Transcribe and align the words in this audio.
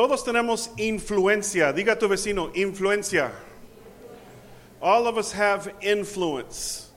Todos 0.00 0.24
tenemos 0.24 0.70
influencia. 0.78 1.74
Diga 1.74 1.92
a 1.92 1.98
tu 1.98 2.08
vecino, 2.08 2.50
influencia. 2.54 3.30
All 4.80 5.06
of 5.06 5.18
us 5.18 5.30
have 5.32 5.74
influence. 5.82 6.88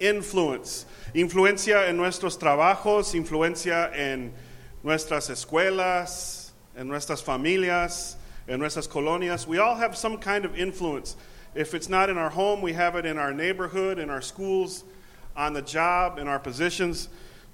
Influence. 0.00 0.84
Influencia 1.14 1.86
en 1.88 1.96
nuestros 1.96 2.36
trabajos, 2.36 3.14
influencia 3.14 3.94
en 3.94 4.34
nuestras 4.82 5.30
escuelas, 5.30 6.50
en 6.76 6.88
nuestras 6.88 7.22
familias, 7.22 8.16
en 8.48 8.58
nuestras 8.58 8.88
colonias. 8.88 9.46
We 9.46 9.60
all 9.60 9.76
have 9.76 9.96
some 9.96 10.18
kind 10.18 10.44
of 10.44 10.58
influence. 10.58 11.14
If 11.54 11.74
it's 11.74 11.88
not 11.88 12.10
in 12.10 12.18
our 12.18 12.30
home, 12.30 12.60
we 12.60 12.72
have 12.72 12.96
it 12.96 13.06
in 13.06 13.18
our 13.18 13.32
neighborhood, 13.32 14.00
in 14.00 14.10
our 14.10 14.20
schools, 14.20 14.82
on 15.36 15.52
the 15.52 15.62
job, 15.62 16.18
in 16.18 16.26
our 16.26 16.40
positions. 16.40 17.08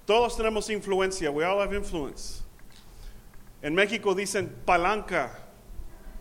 Todos 0.06 0.38
tenemos 0.38 0.74
influencia. 0.74 1.30
We 1.30 1.44
all 1.44 1.60
have 1.60 1.74
influence. 1.74 2.43
En 3.64 3.74
México 3.74 4.14
dicen 4.14 4.54
palanca. 4.66 5.30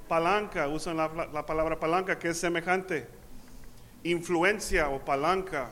Palanca, 0.08 0.70
usan 0.70 0.96
la, 0.96 1.10
la 1.34 1.46
palabra 1.46 1.78
palanca 1.78 2.18
que 2.18 2.30
es 2.30 2.40
semejante. 2.40 3.06
Influencia 4.06 4.88
o 4.88 5.00
palanca. 5.00 5.68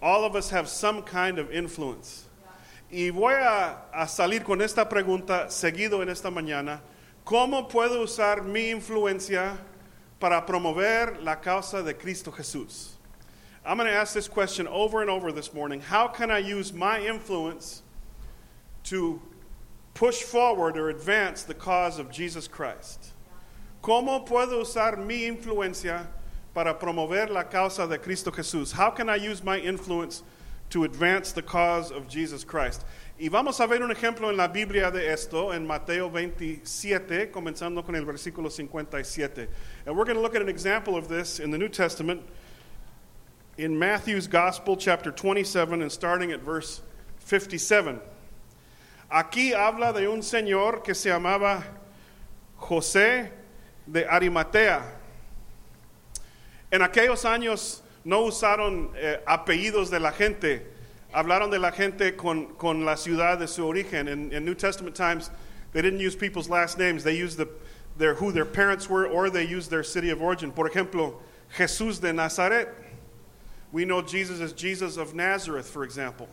All 0.00 0.24
of 0.24 0.36
us 0.36 0.50
have 0.50 0.68
some 0.68 1.02
kind 1.02 1.40
of 1.40 1.50
influence. 1.52 2.28
Y 2.92 3.10
voy 3.10 3.34
a, 3.34 3.88
a 3.92 4.06
salir 4.06 4.44
con 4.44 4.62
esta 4.62 4.88
pregunta 4.88 5.50
seguido 5.50 6.00
en 6.00 6.10
esta 6.10 6.30
mañana. 6.30 6.80
¿Cómo 7.26 7.68
puedo 7.68 8.00
usar 8.00 8.44
mi 8.44 8.70
influencia 8.70 9.58
para 10.20 10.46
promover 10.46 11.20
la 11.24 11.34
causa 11.40 11.82
de 11.82 11.94
Cristo 11.94 12.30
Jesús? 12.30 12.92
I'm 13.66 13.78
going 13.78 13.88
to 13.88 13.96
ask 13.96 14.14
this 14.14 14.28
question 14.28 14.68
over 14.68 15.00
and 15.00 15.10
over 15.10 15.32
this 15.32 15.52
morning. 15.52 15.80
How 15.80 16.06
can 16.06 16.30
I 16.30 16.38
use 16.38 16.72
my 16.72 17.00
influence 17.00 17.82
to 18.84 19.20
push 19.94 20.22
forward 20.22 20.76
or 20.76 20.90
advance 20.90 21.44
the 21.44 21.54
cause 21.54 21.98
of 21.98 22.10
Jesus 22.10 22.48
Christ? 22.48 23.12
¿Cómo 23.82 24.26
puedo 24.26 24.60
usar 24.60 24.96
mi 24.96 25.26
influencia 25.28 26.06
para 26.52 26.74
promover 26.74 27.30
la 27.30 27.44
causa 27.44 27.86
de 27.86 27.98
Cristo 27.98 28.30
Jesús? 28.30 28.72
How 28.72 28.90
can 28.90 29.08
I 29.08 29.16
use 29.16 29.42
my 29.42 29.58
influence 29.58 30.22
to 30.70 30.84
advance 30.84 31.32
the 31.32 31.42
cause 31.42 31.90
of 31.90 32.08
Jesus 32.08 32.44
Christ? 32.44 32.84
Y 33.20 33.28
vamos 33.28 33.60
a 33.60 33.66
ver 33.68 33.82
un 33.82 33.90
ejemplo 33.90 34.30
en 34.30 34.36
la 34.36 34.48
Biblia 34.48 34.90
de 34.90 35.08
esto, 35.08 35.50
en 35.52 35.66
Mateo 35.66 36.10
27, 36.10 37.30
comenzando 37.30 37.84
con 37.84 37.94
el 37.94 38.04
versículo 38.04 38.50
57. 38.50 39.46
And 39.86 39.96
we're 39.96 40.04
going 40.04 40.16
to 40.16 40.22
look 40.22 40.34
at 40.34 40.42
an 40.42 40.48
example 40.48 40.96
of 40.96 41.08
this 41.08 41.38
in 41.38 41.50
the 41.50 41.58
New 41.58 41.68
Testament 41.68 42.22
in 43.56 43.78
Matthew's 43.78 44.26
Gospel, 44.26 44.76
chapter 44.76 45.12
27, 45.12 45.82
and 45.82 45.92
starting 45.92 46.32
at 46.32 46.40
verse 46.40 46.80
57. 47.18 48.00
Aquí 49.08 49.52
habla 49.52 49.92
de 49.92 50.08
un 50.08 50.22
señor 50.22 50.82
que 50.82 50.94
se 50.94 51.10
llamaba 51.10 51.62
José 52.56 53.30
de 53.86 54.06
Arimatea. 54.06 54.82
En 56.70 56.82
aquellos 56.82 57.24
años 57.24 57.82
no 58.04 58.22
usaron 58.22 58.90
eh, 58.96 59.20
apellidos 59.26 59.90
de 59.90 60.00
la 60.00 60.12
gente, 60.12 60.66
hablaron 61.12 61.50
de 61.50 61.58
la 61.58 61.70
gente 61.70 62.16
con, 62.16 62.54
con 62.56 62.84
la 62.84 62.96
ciudad 62.96 63.38
de 63.38 63.46
su 63.46 63.64
origen. 63.64 64.08
In, 64.08 64.44
New 64.44 64.54
Testament 64.54 64.96
times, 64.96 65.30
they 65.72 65.82
didn't 65.82 66.00
use 66.00 66.16
people's 66.16 66.48
last 66.48 66.78
names, 66.78 67.04
they 67.04 67.16
used 67.16 67.38
the, 67.38 67.48
their, 67.96 68.14
who 68.14 68.32
their 68.32 68.46
parents 68.46 68.88
were 68.88 69.06
or 69.06 69.30
they 69.30 69.44
used 69.44 69.70
their 69.70 69.84
city 69.84 70.10
of 70.10 70.20
origin. 70.20 70.50
Por 70.50 70.68
ejemplo, 70.68 71.14
Jesús 71.56 72.00
de 72.00 72.12
Nazaret. 72.12 72.68
We 73.70 73.84
know 73.84 74.02
Jesus 74.02 74.40
as 74.40 74.52
Jesus 74.52 74.96
of 74.96 75.14
Nazareth, 75.14 75.68
for 75.68 75.84
example. 75.84 76.28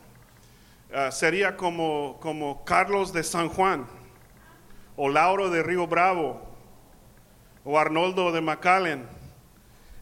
Uh, 0.92 1.10
sería 1.10 1.56
como, 1.56 2.18
como 2.20 2.62
Carlos 2.66 3.12
de 3.12 3.22
San 3.22 3.48
Juan, 3.48 3.86
o 4.98 5.06
Lauro 5.06 5.48
de 5.48 5.62
Río 5.62 5.88
Bravo, 5.88 6.38
o 7.64 7.78
Arnoldo 7.78 8.30
de 8.30 8.42
McAllen. 8.42 9.06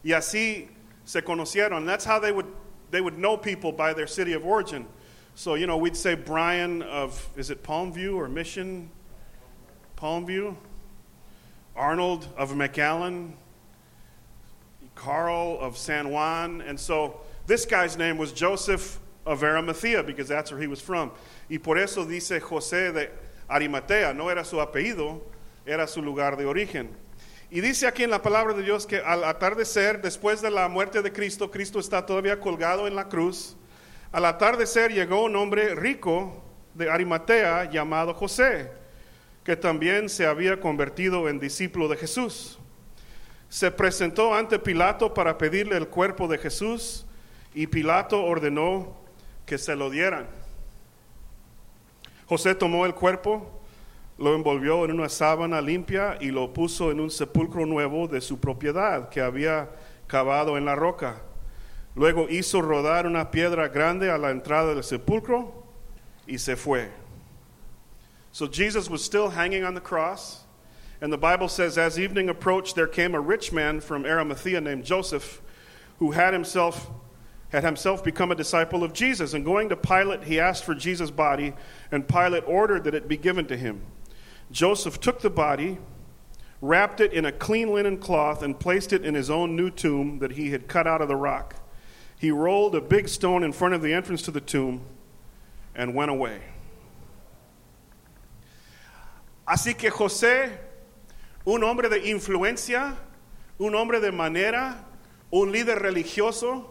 Y 0.03 0.11
así 0.11 0.67
se 1.05 1.21
conocieron. 1.21 1.85
That's 1.85 2.03
how 2.03 2.19
they 2.19 2.33
would, 2.33 2.47
they 2.89 2.99
would 2.99 3.17
know 3.17 3.37
people 3.37 3.71
by 3.71 3.93
their 3.93 4.07
city 4.07 4.33
of 4.33 4.45
origin. 4.45 4.85
So, 5.33 5.55
you 5.55 5.65
know, 5.65 5.77
we'd 5.77 5.95
say 5.95 6.15
Brian 6.15 6.81
of, 6.81 7.29
is 7.37 7.51
it 7.51 7.63
Palmview 7.63 8.17
or 8.17 8.27
Mission? 8.27 8.91
Palmview? 9.95 10.57
Arnold 11.73 12.27
of 12.35 12.51
McAllen? 12.51 13.31
Carl 14.95 15.57
of 15.61 15.77
San 15.77 16.09
Juan. 16.09 16.59
And 16.59 16.77
so 16.77 17.21
this 17.47 17.65
guy's 17.65 17.97
name 17.97 18.17
was 18.17 18.33
Joseph 18.33 18.99
of 19.25 19.43
Arimathea 19.43 20.03
because 20.03 20.27
that's 20.27 20.51
where 20.51 20.61
he 20.61 20.67
was 20.67 20.81
from. 20.81 21.11
Y 21.49 21.57
por 21.57 21.77
eso 21.77 22.05
dice 22.05 22.39
José 22.39 22.91
de 22.91 23.09
Arimatea, 23.47 24.13
no 24.13 24.29
era 24.29 24.43
su 24.43 24.59
apellido, 24.61 25.21
era 25.65 25.87
su 25.87 26.01
lugar 26.01 26.37
de 26.37 26.45
origen. 26.45 26.89
Y 27.49 27.59
dice 27.59 27.85
aquí 27.85 28.03
en 28.03 28.09
la 28.09 28.21
palabra 28.21 28.53
de 28.53 28.63
Dios 28.63 28.85
que 28.85 28.97
al 28.99 29.25
atardecer, 29.25 30.01
después 30.01 30.41
de 30.41 30.49
la 30.49 30.69
muerte 30.69 31.01
de 31.01 31.11
Cristo, 31.11 31.51
Cristo 31.51 31.79
está 31.79 32.05
todavía 32.05 32.39
colgado 32.39 32.87
en 32.87 32.95
la 32.95 33.09
cruz. 33.09 33.57
Al 34.11 34.25
atardecer 34.25 34.93
llegó 34.93 35.25
un 35.25 35.35
hombre 35.35 35.75
rico 35.75 36.43
de 36.73 36.89
Arimatea 36.89 37.69
llamado 37.69 38.13
José, 38.13 38.71
que 39.43 39.57
también 39.57 40.07
se 40.07 40.25
había 40.25 40.59
convertido 40.61 41.27
en 41.27 41.39
discípulo 41.39 41.89
de 41.89 41.97
Jesús. 41.97 42.57
Se 43.49 43.69
presentó 43.69 44.33
ante 44.33 44.57
Pilato 44.57 45.13
para 45.13 45.37
pedirle 45.37 45.75
el 45.75 45.89
cuerpo 45.89 46.29
de 46.29 46.37
Jesús 46.37 47.05
y 47.53 47.67
Pilato 47.67 48.23
ordenó 48.23 49.00
que 49.51 49.57
se 49.57 49.75
lo 49.75 49.89
dieran. 49.89 50.27
José 52.25 52.55
tomó 52.55 52.85
el 52.85 52.95
cuerpo, 52.95 53.51
lo 54.17 54.33
envolvió 54.33 54.85
en 54.85 54.91
una 54.91 55.09
sábana 55.09 55.59
limpia 55.59 56.17
y 56.21 56.31
lo 56.31 56.53
puso 56.53 56.89
en 56.89 57.01
un 57.01 57.11
sepulcro 57.11 57.65
nuevo 57.65 58.07
de 58.07 58.21
su 58.21 58.39
propiedad 58.39 59.09
que 59.09 59.19
había 59.19 59.69
cavado 60.07 60.57
en 60.57 60.63
la 60.63 60.75
roca. 60.75 61.21
Luego 61.95 62.29
hizo 62.29 62.61
rodar 62.61 63.05
una 63.05 63.29
piedra 63.29 63.67
grande 63.67 64.09
a 64.09 64.17
la 64.17 64.31
entrada 64.31 64.73
del 64.73 64.85
sepulcro 64.85 65.65
y 66.25 66.37
se 66.37 66.55
fue. 66.55 66.89
So 68.31 68.47
Jesus 68.47 68.89
was 68.89 69.03
still 69.03 69.31
hanging 69.31 69.65
on 69.65 69.73
the 69.73 69.81
cross. 69.81 70.45
And 71.01 71.11
the 71.11 71.17
Bible 71.17 71.49
says, 71.49 71.77
as 71.77 71.99
evening 71.99 72.29
approached, 72.29 72.75
there 72.75 72.87
came 72.87 73.15
a 73.15 73.19
rich 73.19 73.51
man 73.51 73.81
from 73.81 74.05
Arimathea 74.05 74.61
named 74.61 74.85
Joseph, 74.85 75.41
who 75.99 76.11
had 76.11 76.31
himself 76.31 76.89
had 77.51 77.63
himself 77.63 78.03
become 78.03 78.31
a 78.31 78.35
disciple 78.35 78.83
of 78.83 78.93
Jesus. 78.93 79.33
And 79.33 79.43
going 79.43 79.69
to 79.69 79.75
Pilate, 79.75 80.23
he 80.23 80.39
asked 80.39 80.63
for 80.63 80.73
Jesus' 80.73 81.11
body, 81.11 81.53
and 81.91 82.07
Pilate 82.07 82.43
ordered 82.47 82.85
that 82.85 82.95
it 82.95 83.07
be 83.07 83.17
given 83.17 83.45
to 83.47 83.57
him. 83.57 83.81
Joseph 84.51 84.99
took 84.99 85.21
the 85.21 85.29
body, 85.29 85.77
wrapped 86.61 87.01
it 87.01 87.13
in 87.13 87.25
a 87.25 87.31
clean 87.31 87.73
linen 87.73 87.97
cloth, 87.97 88.41
and 88.41 88.59
placed 88.59 88.93
it 88.93 89.05
in 89.05 89.15
his 89.15 89.29
own 89.29 89.55
new 89.55 89.69
tomb 89.69 90.19
that 90.19 90.33
he 90.33 90.51
had 90.51 90.67
cut 90.67 90.87
out 90.87 91.01
of 91.01 91.07
the 91.07 91.15
rock. 91.15 91.55
He 92.17 92.31
rolled 92.31 92.75
a 92.75 92.81
big 92.81 93.09
stone 93.09 93.43
in 93.43 93.51
front 93.51 93.73
of 93.73 93.81
the 93.81 93.93
entrance 93.93 94.21
to 94.23 94.31
the 94.31 94.41
tomb 94.41 94.85
and 95.75 95.93
went 95.93 96.11
away. 96.11 96.39
Así 99.47 99.77
que 99.77 99.89
José, 99.89 100.51
un 101.45 101.63
hombre 101.63 101.89
de 101.89 101.99
influencia, 101.99 102.95
un 103.59 103.75
hombre 103.75 103.99
de 103.99 104.11
manera, 104.11 104.85
un 105.33 105.51
líder 105.51 105.79
religioso, 105.79 106.70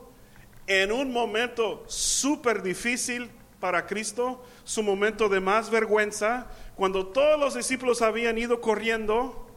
en 0.70 0.92
un 0.92 1.12
momento 1.12 1.82
súper 1.88 2.62
difícil 2.62 3.28
para 3.58 3.86
Cristo, 3.86 4.40
su 4.62 4.84
momento 4.84 5.28
de 5.28 5.40
más 5.40 5.68
vergüenza, 5.68 6.46
cuando 6.76 7.08
todos 7.08 7.40
los 7.40 7.54
discípulos 7.54 8.02
habían 8.02 8.38
ido 8.38 8.60
corriendo 8.60 9.48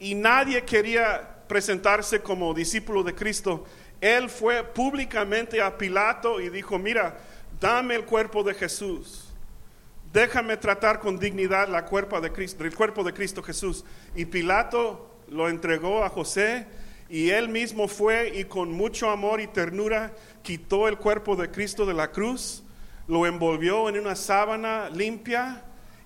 y 0.00 0.16
nadie 0.16 0.64
quería 0.64 1.44
presentarse 1.46 2.20
como 2.20 2.52
discípulo 2.52 3.04
de 3.04 3.14
Cristo, 3.14 3.64
él 4.00 4.28
fue 4.28 4.64
públicamente 4.64 5.62
a 5.62 5.78
Pilato 5.78 6.40
y 6.40 6.50
dijo, 6.50 6.80
mira, 6.80 7.16
dame 7.60 7.94
el 7.94 8.04
cuerpo 8.04 8.42
de 8.42 8.54
Jesús. 8.54 9.32
Déjame 10.12 10.56
tratar 10.56 10.98
con 10.98 11.16
dignidad 11.16 11.68
la 11.68 11.84
cuerpo 11.84 12.20
de 12.20 12.32
Cristo, 12.32 12.64
el 12.64 12.74
cuerpo 12.74 13.04
de 13.04 13.14
Cristo 13.14 13.40
Jesús. 13.40 13.84
Y 14.16 14.24
Pilato 14.24 15.14
lo 15.28 15.48
entregó 15.48 16.02
a 16.02 16.08
José 16.08 16.66
y 17.08 17.30
él 17.30 17.48
mismo 17.48 17.86
fue 17.86 18.32
y 18.36 18.44
con 18.44 18.72
mucho 18.72 19.10
amor 19.10 19.40
y 19.40 19.46
ternura 19.46 20.12
quitó 20.46 20.86
el 20.86 20.96
cuerpo 20.96 21.34
de 21.34 21.50
Cristo 21.50 21.84
de 21.84 21.92
la 21.92 22.06
cruz, 22.06 22.62
lo 23.08 23.26
envolvió 23.26 23.88
en 23.88 23.98
una 23.98 24.14
sábana 24.14 24.88
limpia 24.90 25.62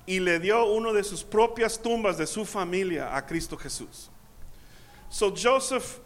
y 0.07 0.19
le 0.19 0.39
dio 0.39 0.65
uno 0.73 0.95
de 0.95 1.05
sus 1.05 1.23
propias 1.23 1.79
tumbas 1.79 2.17
de 2.17 2.27
su 2.27 2.47
familia 2.47 3.15
a 3.15 3.27
Cristo 3.27 3.57
Jesús. 3.57 4.09
So 5.11 5.31
Joseph, 5.31 6.01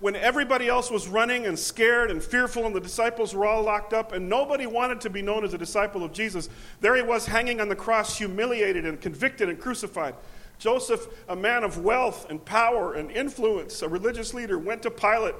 when 0.00 0.16
everybody 0.16 0.66
else 0.66 0.90
was 0.90 1.06
running 1.06 1.46
and 1.46 1.56
scared 1.56 2.10
and 2.10 2.20
fearful, 2.20 2.66
and 2.66 2.74
the 2.74 2.80
disciples 2.80 3.32
were 3.32 3.46
all 3.46 3.62
locked 3.62 3.92
up, 3.92 4.12
and 4.12 4.28
nobody 4.28 4.66
wanted 4.66 5.00
to 5.02 5.10
be 5.10 5.22
known 5.22 5.44
as 5.44 5.54
a 5.54 5.58
disciple 5.58 6.02
of 6.02 6.12
Jesus, 6.12 6.48
there 6.80 6.96
he 6.96 7.02
was 7.02 7.26
hanging 7.26 7.60
on 7.60 7.68
the 7.68 7.76
cross, 7.76 8.18
humiliated 8.18 8.86
and 8.86 9.00
convicted 9.00 9.48
and 9.48 9.60
crucified. 9.60 10.16
Joseph, 10.58 11.06
a 11.28 11.36
man 11.36 11.62
of 11.62 11.84
wealth 11.84 12.28
and 12.28 12.44
power 12.44 12.94
and 12.94 13.12
influence, 13.12 13.82
a 13.82 13.88
religious 13.88 14.34
leader, 14.34 14.58
went 14.58 14.82
to 14.82 14.90
Pilate 14.90 15.36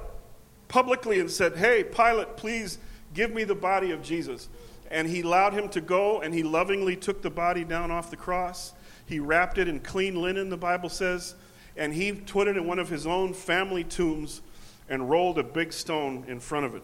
publicly 0.69 1.19
and 1.19 1.29
said, 1.29 1.57
Hey, 1.57 1.83
Pilate, 1.83 2.37
please 2.37 2.77
give 3.13 3.33
me 3.33 3.43
the 3.43 3.55
body 3.55 3.91
of 3.91 4.01
Jesus. 4.01 4.47
And 4.89 5.07
he 5.07 5.21
allowed 5.21 5.53
him 5.53 5.67
to 5.69 5.81
go, 5.81 6.21
and 6.21 6.33
he 6.33 6.41
lovingly 6.41 6.95
took 6.95 7.21
the 7.21 7.29
body 7.29 7.65
down 7.65 7.91
off 7.91 8.09
the 8.09 8.17
cross. 8.17 8.73
He 9.05 9.19
wrapped 9.19 9.57
it 9.57 9.67
in 9.67 9.81
clean 9.81 10.21
linen, 10.21 10.49
the 10.49 10.57
Bible 10.57 10.89
says, 10.89 11.35
and 11.75 11.93
he 11.93 12.13
put 12.13 12.47
it 12.47 12.55
in 12.55 12.65
one 12.65 12.79
of 12.79 12.89
his 12.89 13.05
own 13.05 13.33
family 13.33 13.83
tombs 13.83 14.41
and 14.87 15.09
rolled 15.09 15.37
a 15.37 15.43
big 15.43 15.73
stone 15.73 16.25
in 16.27 16.39
front 16.39 16.65
of 16.65 16.75
it. 16.75 16.83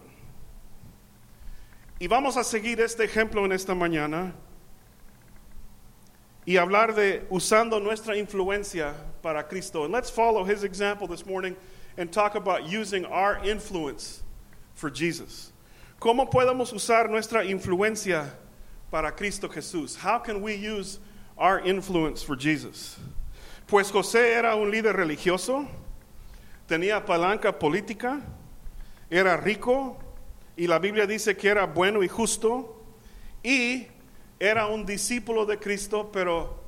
Y 2.00 2.08
vamos 2.08 2.36
a 2.36 2.44
seguir 2.44 2.80
este 2.80 3.00
ejemplo 3.08 3.46
en 3.46 3.52
esta 3.52 3.74
mañana 3.74 4.34
y 6.46 6.54
hablar 6.58 6.94
de 6.94 7.22
usando 7.31 7.81
nuestra 7.81 8.16
influencia 8.16 8.94
para 9.24 9.44
Cristo. 9.44 9.86
And 9.86 9.94
let's 9.94 10.10
follow 10.10 10.44
his 10.44 10.64
example 10.64 11.08
this 11.08 11.26
morning 11.26 11.56
and 11.97 12.12
talk 12.12 12.36
about 12.36 12.68
using 12.68 13.06
our 13.06 13.39
influence 13.44 14.24
for 14.74 14.89
Jesus. 14.89 15.51
¿Cómo 16.00 16.30
podemos 16.30 16.74
usar 16.74 17.09
nuestra 17.09 17.44
influencia 17.44 18.31
para 18.92 19.12
Cristo 19.12 19.47
Jesús? 19.47 19.95
How 19.95 20.19
can 20.19 20.42
we 20.42 20.56
use 20.56 21.00
our 21.38 21.59
influence 21.62 22.21
for 22.21 22.36
Jesus? 22.36 22.97
Pues 23.68 23.92
José 23.92 24.33
era 24.33 24.56
un 24.56 24.69
líder 24.69 24.94
religioso, 24.95 25.68
tenía 26.68 27.03
palanca 27.06 27.57
política, 27.57 28.21
era 29.09 29.38
rico 29.38 29.97
y 30.57 30.68
la 30.68 30.80
Biblia 30.80 31.07
dice 31.07 31.36
que 31.36 31.50
era 31.50 31.65
bueno 31.65 32.03
y 32.03 32.07
justo 32.07 32.83
y 33.44 33.88
era 34.39 34.68
un 34.68 34.86
discípulo 34.86 35.45
de 35.45 35.57
Cristo, 35.57 36.09
pero 36.12 36.63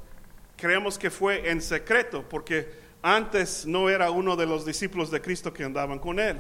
creemos 0.56 0.98
que 0.98 1.10
fue 1.10 1.50
en 1.50 1.62
secreto 1.62 2.24
porque 2.28 2.87
antes 3.04 3.66
no 3.66 3.88
era 3.88 4.12
uno 4.12 4.36
de 4.36 4.46
los 4.46 4.66
discípulos 4.66 5.10
de 5.12 5.20
Cristo 5.20 5.52
que 5.52 5.66
andaban 5.66 6.02
con 6.02 6.18
él. 6.18 6.40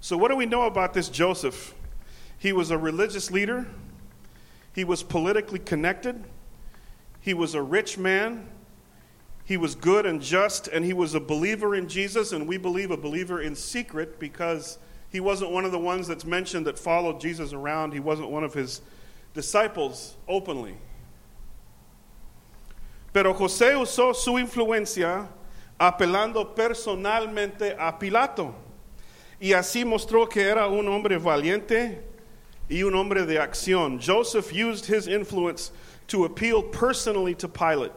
So 0.00 0.16
what 0.16 0.28
do 0.28 0.36
we 0.36 0.46
know 0.46 0.62
about 0.62 0.92
this 0.92 1.08
Joseph? 1.08 1.74
He 2.38 2.52
was 2.52 2.70
a 2.70 2.78
religious 2.78 3.30
leader. 3.30 3.66
He 4.72 4.84
was 4.84 5.02
politically 5.02 5.58
connected. 5.58 6.24
He 7.20 7.34
was 7.34 7.54
a 7.54 7.62
rich 7.62 7.98
man. 7.98 8.48
He 9.44 9.56
was 9.56 9.74
good 9.74 10.06
and 10.06 10.20
just, 10.20 10.68
and 10.68 10.84
he 10.84 10.92
was 10.92 11.14
a 11.14 11.20
believer 11.20 11.74
in 11.74 11.88
Jesus, 11.88 12.32
and 12.32 12.48
we 12.48 12.58
believe 12.58 12.90
a 12.90 12.96
believer 12.96 13.40
in 13.40 13.54
secret 13.54 14.18
because 14.18 14.78
he 15.08 15.20
wasn't 15.20 15.52
one 15.52 15.64
of 15.64 15.70
the 15.70 15.78
ones 15.78 16.08
that's 16.08 16.24
mentioned 16.24 16.66
that 16.66 16.78
followed 16.78 17.20
Jesus 17.20 17.52
around. 17.52 17.92
He 17.92 18.00
wasn't 18.00 18.30
one 18.30 18.42
of 18.42 18.52
his 18.54 18.80
disciples 19.34 20.16
openly. 20.28 20.76
Pero 23.12 23.32
José 23.34 23.74
usó 23.74 24.14
su 24.14 24.32
influencia 24.32 25.28
apelando 25.78 26.54
personalmente 26.54 27.76
a 27.78 27.98
Pilato. 27.98 28.54
Y 29.40 29.52
así 29.52 29.84
mostró 29.84 30.28
que 30.28 30.42
era 30.42 30.66
un 30.68 30.88
hombre 30.88 31.18
valiente 31.18 32.02
y 32.68 32.82
un 32.82 32.94
hombre 32.94 33.24
de 33.26 33.38
acción. 33.38 34.00
Joseph 34.00 34.52
used 34.52 34.86
his 34.86 35.06
influence 35.06 35.72
to 36.08 36.24
appeal 36.24 36.62
personally 36.62 37.34
to 37.34 37.48
Pilate, 37.48 37.92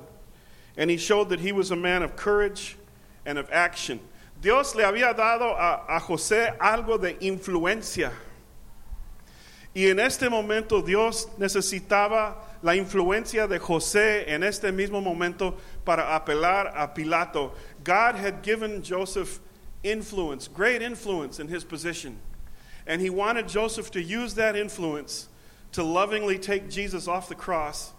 and 0.78 0.90
he 0.90 0.98
showed 0.98 1.30
that 1.30 1.40
he 1.40 1.52
was 1.52 1.72
a 1.72 1.76
man 1.76 2.04
of 2.04 2.16
courage 2.16 2.78
and 3.26 3.38
of 3.38 3.50
action. 3.52 4.00
Dios 4.42 4.76
le 4.76 4.84
había 4.84 5.16
dado 5.16 5.56
a, 5.58 6.00
José 6.00 6.58
algo 6.58 7.00
de 7.00 7.14
influencia. 7.16 8.12
Y 9.75 9.88
en 9.88 10.00
este 10.00 10.30
momento 10.30 10.81
Dios 10.81 11.27
necesitaba 11.38 12.36
la 12.62 12.75
influencia 12.75 13.48
de 13.48 13.60
José 13.60 14.27
en 14.27 14.44
este 14.44 14.71
mismo 14.71 15.01
momento 15.01 15.57
para 15.86 16.16
apelar 16.16 16.74
a 16.75 16.94
Pilato. 16.94 17.51
God 17.83 18.16
had 18.16 18.42
given 18.42 18.81
Joseph 18.81 19.39
influence, 19.83 20.48
great 20.48 20.81
influence 20.81 21.39
in 21.39 21.48
his 21.48 21.63
position. 21.63 22.18
And 22.88 23.01
he 23.01 23.10
wanted 23.10 23.48
Joseph 23.48 23.92
to 23.92 24.01
use 24.01 24.33
that 24.36 24.56
influence 24.56 25.30
to 25.74 25.83
lovingly 25.83 26.39
take 26.39 26.69
Jesus 26.69 27.07
off 27.07 27.30
the 27.30 27.36
cross 27.36 27.94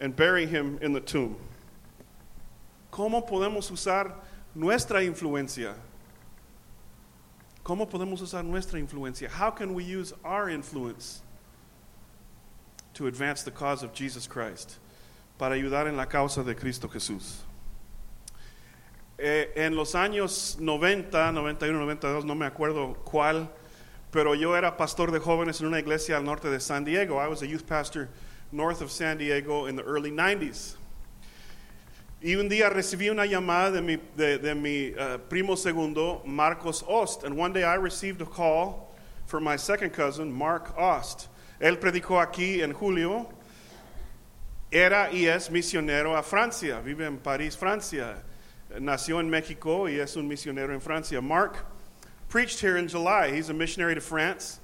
and 0.00 0.14
bury 0.16 0.46
him 0.46 0.78
in 0.82 0.92
the 0.92 1.00
tomb. 1.00 1.36
¿Cómo 2.90 3.26
podemos 3.28 3.70
usar 3.70 4.12
nuestra 4.54 5.04
influencia? 5.04 5.74
¿Cómo 7.62 7.88
podemos 7.88 8.22
usar 8.22 8.44
nuestra 8.44 8.78
influencia? 8.78 9.28
How 9.28 9.50
can 9.50 9.74
we 9.74 9.84
use 9.84 10.14
our 10.24 10.48
influence 10.48 11.22
to 12.94 13.06
advance 13.06 13.42
the 13.42 13.50
cause 13.50 13.82
of 13.82 13.92
Jesus 13.92 14.26
Christ? 14.26 14.78
Para 15.38 15.54
ayudar 15.54 15.86
en 15.86 15.96
la 15.96 16.06
causa 16.06 16.42
de 16.42 16.54
Cristo 16.54 16.88
Jesús. 16.88 17.42
Eh, 19.18 19.52
en 19.54 19.76
los 19.76 19.94
años 19.94 20.58
90, 20.58 21.32
91, 21.32 21.78
92, 21.78 22.24
no 22.24 22.34
me 22.34 22.46
acuerdo 22.46 22.96
cuál, 23.04 23.50
pero 24.10 24.34
yo 24.34 24.56
era 24.56 24.76
pastor 24.78 25.12
de 25.12 25.18
jóvenes 25.18 25.60
en 25.60 25.66
una 25.66 25.78
iglesia 25.78 26.16
al 26.16 26.24
norte 26.24 26.48
de 26.48 26.58
San 26.58 26.84
Diego. 26.84 27.18
I 27.18 27.28
was 27.28 27.42
a 27.42 27.46
youth 27.46 27.66
pastor 27.66 28.08
north 28.50 28.80
of 28.80 28.90
San 28.90 29.18
Diego 29.18 29.66
in 29.66 29.76
the 29.76 29.82
early 29.82 30.10
90s. 30.10 30.76
Y 32.22 32.34
un 32.34 32.50
día 32.50 32.68
recibí 32.68 33.08
una 33.08 33.24
llamada 33.24 33.70
de 33.70 33.80
mi, 33.80 33.98
de, 34.14 34.36
de 34.36 34.54
mi 34.54 34.90
uh, 34.90 35.18
primo 35.30 35.56
segundo, 35.56 36.20
Marcos 36.26 36.84
Ost. 36.86 37.24
And 37.24 37.34
one 37.34 37.54
day 37.54 37.64
I 37.64 37.76
received 37.76 38.20
a 38.20 38.26
call 38.26 38.94
from 39.24 39.42
my 39.42 39.56
second 39.56 39.94
cousin, 39.94 40.30
Mark 40.30 40.74
Ost. 40.76 41.28
Él 41.58 41.78
predicó 41.78 42.20
aquí 42.20 42.62
en 42.62 42.74
julio. 42.74 43.26
Era 44.70 45.08
y 45.10 45.28
es 45.28 45.48
misionero 45.48 46.14
a 46.14 46.22
Francia. 46.22 46.82
Vive 46.84 47.06
en 47.06 47.16
París, 47.16 47.56
Francia. 47.56 48.22
Nació 48.78 49.18
en 49.18 49.30
México 49.30 49.88
y 49.88 49.98
es 49.98 50.14
un 50.16 50.28
misionero 50.28 50.74
en 50.74 50.80
Francia. 50.80 51.22
Mark 51.22 51.56
preached 52.28 52.60
here 52.60 52.76
in 52.76 52.86
July. 52.86 53.30
He's 53.30 53.48
a 53.48 53.54
missionary 53.54 53.94
to 53.94 54.00
France. 54.02 54.60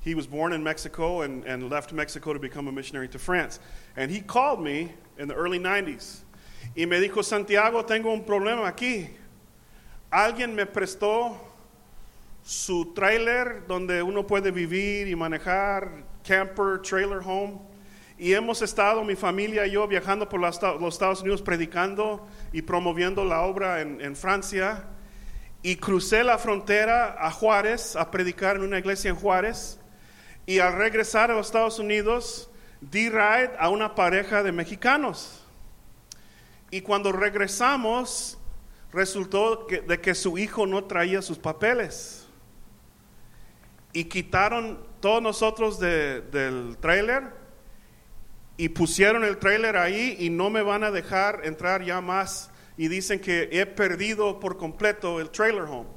He 0.00 0.16
was 0.16 0.26
born 0.26 0.52
in 0.52 0.64
Mexico 0.64 1.22
and, 1.22 1.44
and 1.44 1.70
left 1.70 1.92
Mexico 1.92 2.32
to 2.32 2.40
become 2.40 2.66
a 2.66 2.72
missionary 2.72 3.08
to 3.10 3.18
France. 3.20 3.60
And 3.96 4.10
he 4.10 4.20
called 4.20 4.60
me 4.60 4.92
in 5.18 5.28
the 5.28 5.34
early 5.34 5.60
90s. 5.60 6.22
Y 6.74 6.86
me 6.86 7.00
dijo, 7.00 7.22
Santiago, 7.22 7.84
tengo 7.84 8.12
un 8.12 8.24
problema 8.24 8.68
aquí. 8.68 9.08
Alguien 10.10 10.54
me 10.54 10.66
prestó 10.66 11.40
su 12.46 12.94
trailer 12.94 13.66
donde 13.66 14.02
uno 14.02 14.24
puede 14.26 14.52
vivir 14.52 15.08
y 15.08 15.16
manejar, 15.16 15.90
camper, 16.26 16.80
trailer 16.80 17.18
home. 17.24 17.58
Y 18.18 18.32
hemos 18.32 18.62
estado, 18.62 19.04
mi 19.04 19.16
familia 19.16 19.66
y 19.66 19.72
yo, 19.72 19.86
viajando 19.86 20.28
por 20.28 20.40
los 20.40 20.94
Estados 20.94 21.20
Unidos 21.20 21.42
predicando 21.42 22.26
y 22.52 22.62
promoviendo 22.62 23.24
la 23.24 23.42
obra 23.42 23.80
en, 23.80 24.16
Francia. 24.16 24.84
Y 25.62 25.76
crucé 25.76 26.22
la 26.22 26.38
frontera 26.38 27.16
a 27.18 27.30
Juárez 27.30 27.96
a 27.96 28.10
predicar 28.10 28.56
en 28.56 28.62
una 28.62 28.78
iglesia 28.78 29.10
en 29.10 29.16
Juárez. 29.16 29.80
Y 30.46 30.60
al 30.60 30.74
regresar 30.74 31.30
a 31.30 31.34
los 31.34 31.46
Estados 31.46 31.78
Unidos, 31.80 32.48
di 32.80 33.08
ride 33.08 33.50
a 33.58 33.68
una 33.68 33.94
pareja 33.94 34.42
de 34.44 34.52
mexicanos. 34.52 35.45
Y 36.76 36.82
cuando 36.82 37.10
regresamos, 37.10 38.36
resultó 38.92 39.66
que, 39.66 39.80
de 39.80 39.98
que 39.98 40.14
su 40.14 40.36
hijo 40.36 40.66
no 40.66 40.84
traía 40.84 41.22
sus 41.22 41.38
papeles. 41.38 42.26
Y 43.94 44.04
quitaron 44.04 44.86
todos 45.00 45.22
nosotros 45.22 45.80
de, 45.80 46.20
del 46.20 46.76
trailer 46.76 47.32
y 48.58 48.68
pusieron 48.68 49.24
el 49.24 49.38
trailer 49.38 49.78
ahí 49.78 50.18
y 50.18 50.28
no 50.28 50.50
me 50.50 50.60
van 50.60 50.84
a 50.84 50.90
dejar 50.90 51.46
entrar 51.46 51.82
ya 51.82 52.02
más. 52.02 52.50
Y 52.76 52.88
dicen 52.88 53.20
que 53.20 53.48
he 53.50 53.64
perdido 53.64 54.38
por 54.38 54.58
completo 54.58 55.18
el 55.18 55.30
trailer 55.30 55.64
home. 55.64 55.88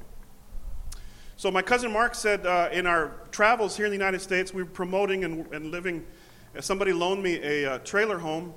So 1.36 1.50
my 1.50 1.60
cousin 1.60 1.92
Mark 1.92 2.14
said 2.14 2.46
uh, 2.46 2.70
in 2.72 2.86
our 2.86 3.20
travels 3.30 3.76
here 3.76 3.84
in 3.84 3.90
the 3.90 3.98
United 3.98 4.22
States, 4.22 4.54
we 4.54 4.62
were 4.62 4.70
promoting 4.70 5.24
and, 5.24 5.46
and 5.52 5.70
living. 5.70 6.06
Somebody 6.58 6.94
loaned 6.94 7.22
me 7.22 7.38
a 7.42 7.72
uh, 7.74 7.78
trailer 7.80 8.18
home, 8.18 8.54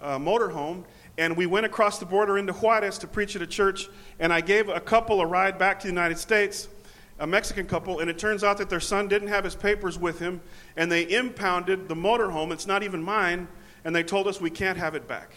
uh, 0.00 0.16
motor 0.16 0.48
home, 0.48 0.84
and 1.18 1.36
we 1.36 1.46
went 1.46 1.66
across 1.66 1.98
the 1.98 2.06
border 2.06 2.36
into 2.38 2.52
Juarez 2.52 2.98
to 2.98 3.06
preach 3.06 3.36
at 3.36 3.42
a 3.42 3.46
church. 3.46 3.88
And 4.18 4.32
I 4.32 4.40
gave 4.40 4.68
a 4.68 4.80
couple 4.80 5.20
a 5.20 5.26
ride 5.26 5.58
back 5.58 5.80
to 5.80 5.86
the 5.86 5.92
United 5.92 6.18
States, 6.18 6.68
a 7.18 7.26
Mexican 7.26 7.66
couple, 7.66 8.00
and 8.00 8.10
it 8.10 8.18
turns 8.18 8.44
out 8.44 8.58
that 8.58 8.68
their 8.68 8.80
son 8.80 9.08
didn't 9.08 9.28
have 9.28 9.44
his 9.44 9.54
papers 9.54 9.98
with 9.98 10.18
him, 10.18 10.40
and 10.76 10.92
they 10.92 11.10
impounded 11.10 11.88
the 11.88 11.96
motor 11.96 12.30
home. 12.30 12.52
It's 12.52 12.66
not 12.66 12.82
even 12.82 13.02
mine, 13.02 13.48
and 13.84 13.96
they 13.96 14.02
told 14.02 14.26
us 14.26 14.40
we 14.40 14.50
can't 14.50 14.78
have 14.78 14.94
it 14.94 15.08
back. 15.08 15.30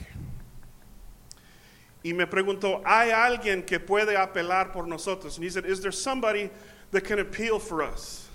Y 2.03 2.13
me 2.13 2.25
preguntó, 2.25 2.81
¿hay 2.86 3.12
alguien 3.12 3.65
que 3.65 3.79
puede 3.79 4.15
apelar 4.15 4.71
por 4.71 4.86
nosotros? 4.86 5.36
And 5.36 5.43
he 5.43 5.50
said, 5.50 5.65
Is 5.65 5.81
there 5.81 5.91
somebody 5.91 6.50
that 6.91 7.01
can 7.01 7.19
appeal 7.19 7.59
for 7.59 7.83
us? 7.83 8.27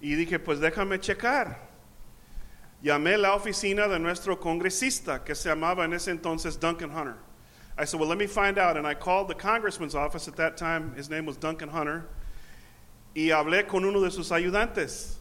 Y 0.00 0.08
dije, 0.08 0.44
pues 0.44 0.58
déjame 0.58 0.98
checar. 0.98 1.56
Llamé 2.86 3.20
la 3.20 3.34
oficina 3.34 3.88
de 3.88 3.98
nuestro 3.98 4.36
congresista 4.36 5.24
que 5.24 5.34
se 5.34 5.48
llamaba 5.48 5.84
en 5.84 5.92
ese 5.92 6.12
entonces 6.12 6.56
Duncan 6.60 6.88
Hunter. 6.88 7.16
I 7.76 7.84
said, 7.84 7.98
well, 7.98 8.08
let 8.08 8.16
me 8.16 8.28
find 8.28 8.58
out. 8.58 8.76
And 8.76 8.86
I 8.86 8.94
called 8.94 9.26
the 9.26 9.34
congressman's 9.34 9.96
office 9.96 10.28
at 10.28 10.36
that 10.36 10.56
time. 10.56 10.94
His 10.94 11.10
name 11.10 11.26
was 11.26 11.36
Duncan 11.36 11.68
Hunter. 11.68 12.06
Y 13.16 13.30
hablé 13.30 13.66
con 13.66 13.84
uno 13.84 14.00
de 14.00 14.12
sus 14.12 14.30
ayudantes. 14.30 15.16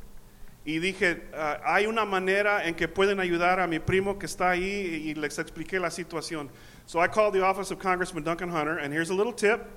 Y 0.63 0.73
dije, 0.73 1.21
uh, 1.33 1.57
hay 1.65 1.87
una 1.87 2.05
manera 2.05 2.61
en 2.63 2.75
que 2.75 2.87
pueden 2.87 3.19
ayudar 3.19 3.59
a 3.59 3.65
mi 3.65 3.79
primo 3.79 4.13
que 4.19 4.27
está 4.27 4.51
ahí 4.51 5.09
y 5.09 5.15
les 5.15 5.39
expliqué 5.39 5.81
la 5.81 5.89
situación. 5.89 6.49
So 6.85 6.99
I 6.99 7.07
called 7.07 7.33
the 7.33 7.43
office 7.43 7.71
of 7.71 7.79
Congressman 7.79 8.23
Duncan 8.23 8.49
Hunter, 8.49 8.77
and 8.77 8.93
here's 8.93 9.09
a 9.09 9.15
little 9.15 9.33
tip. 9.33 9.67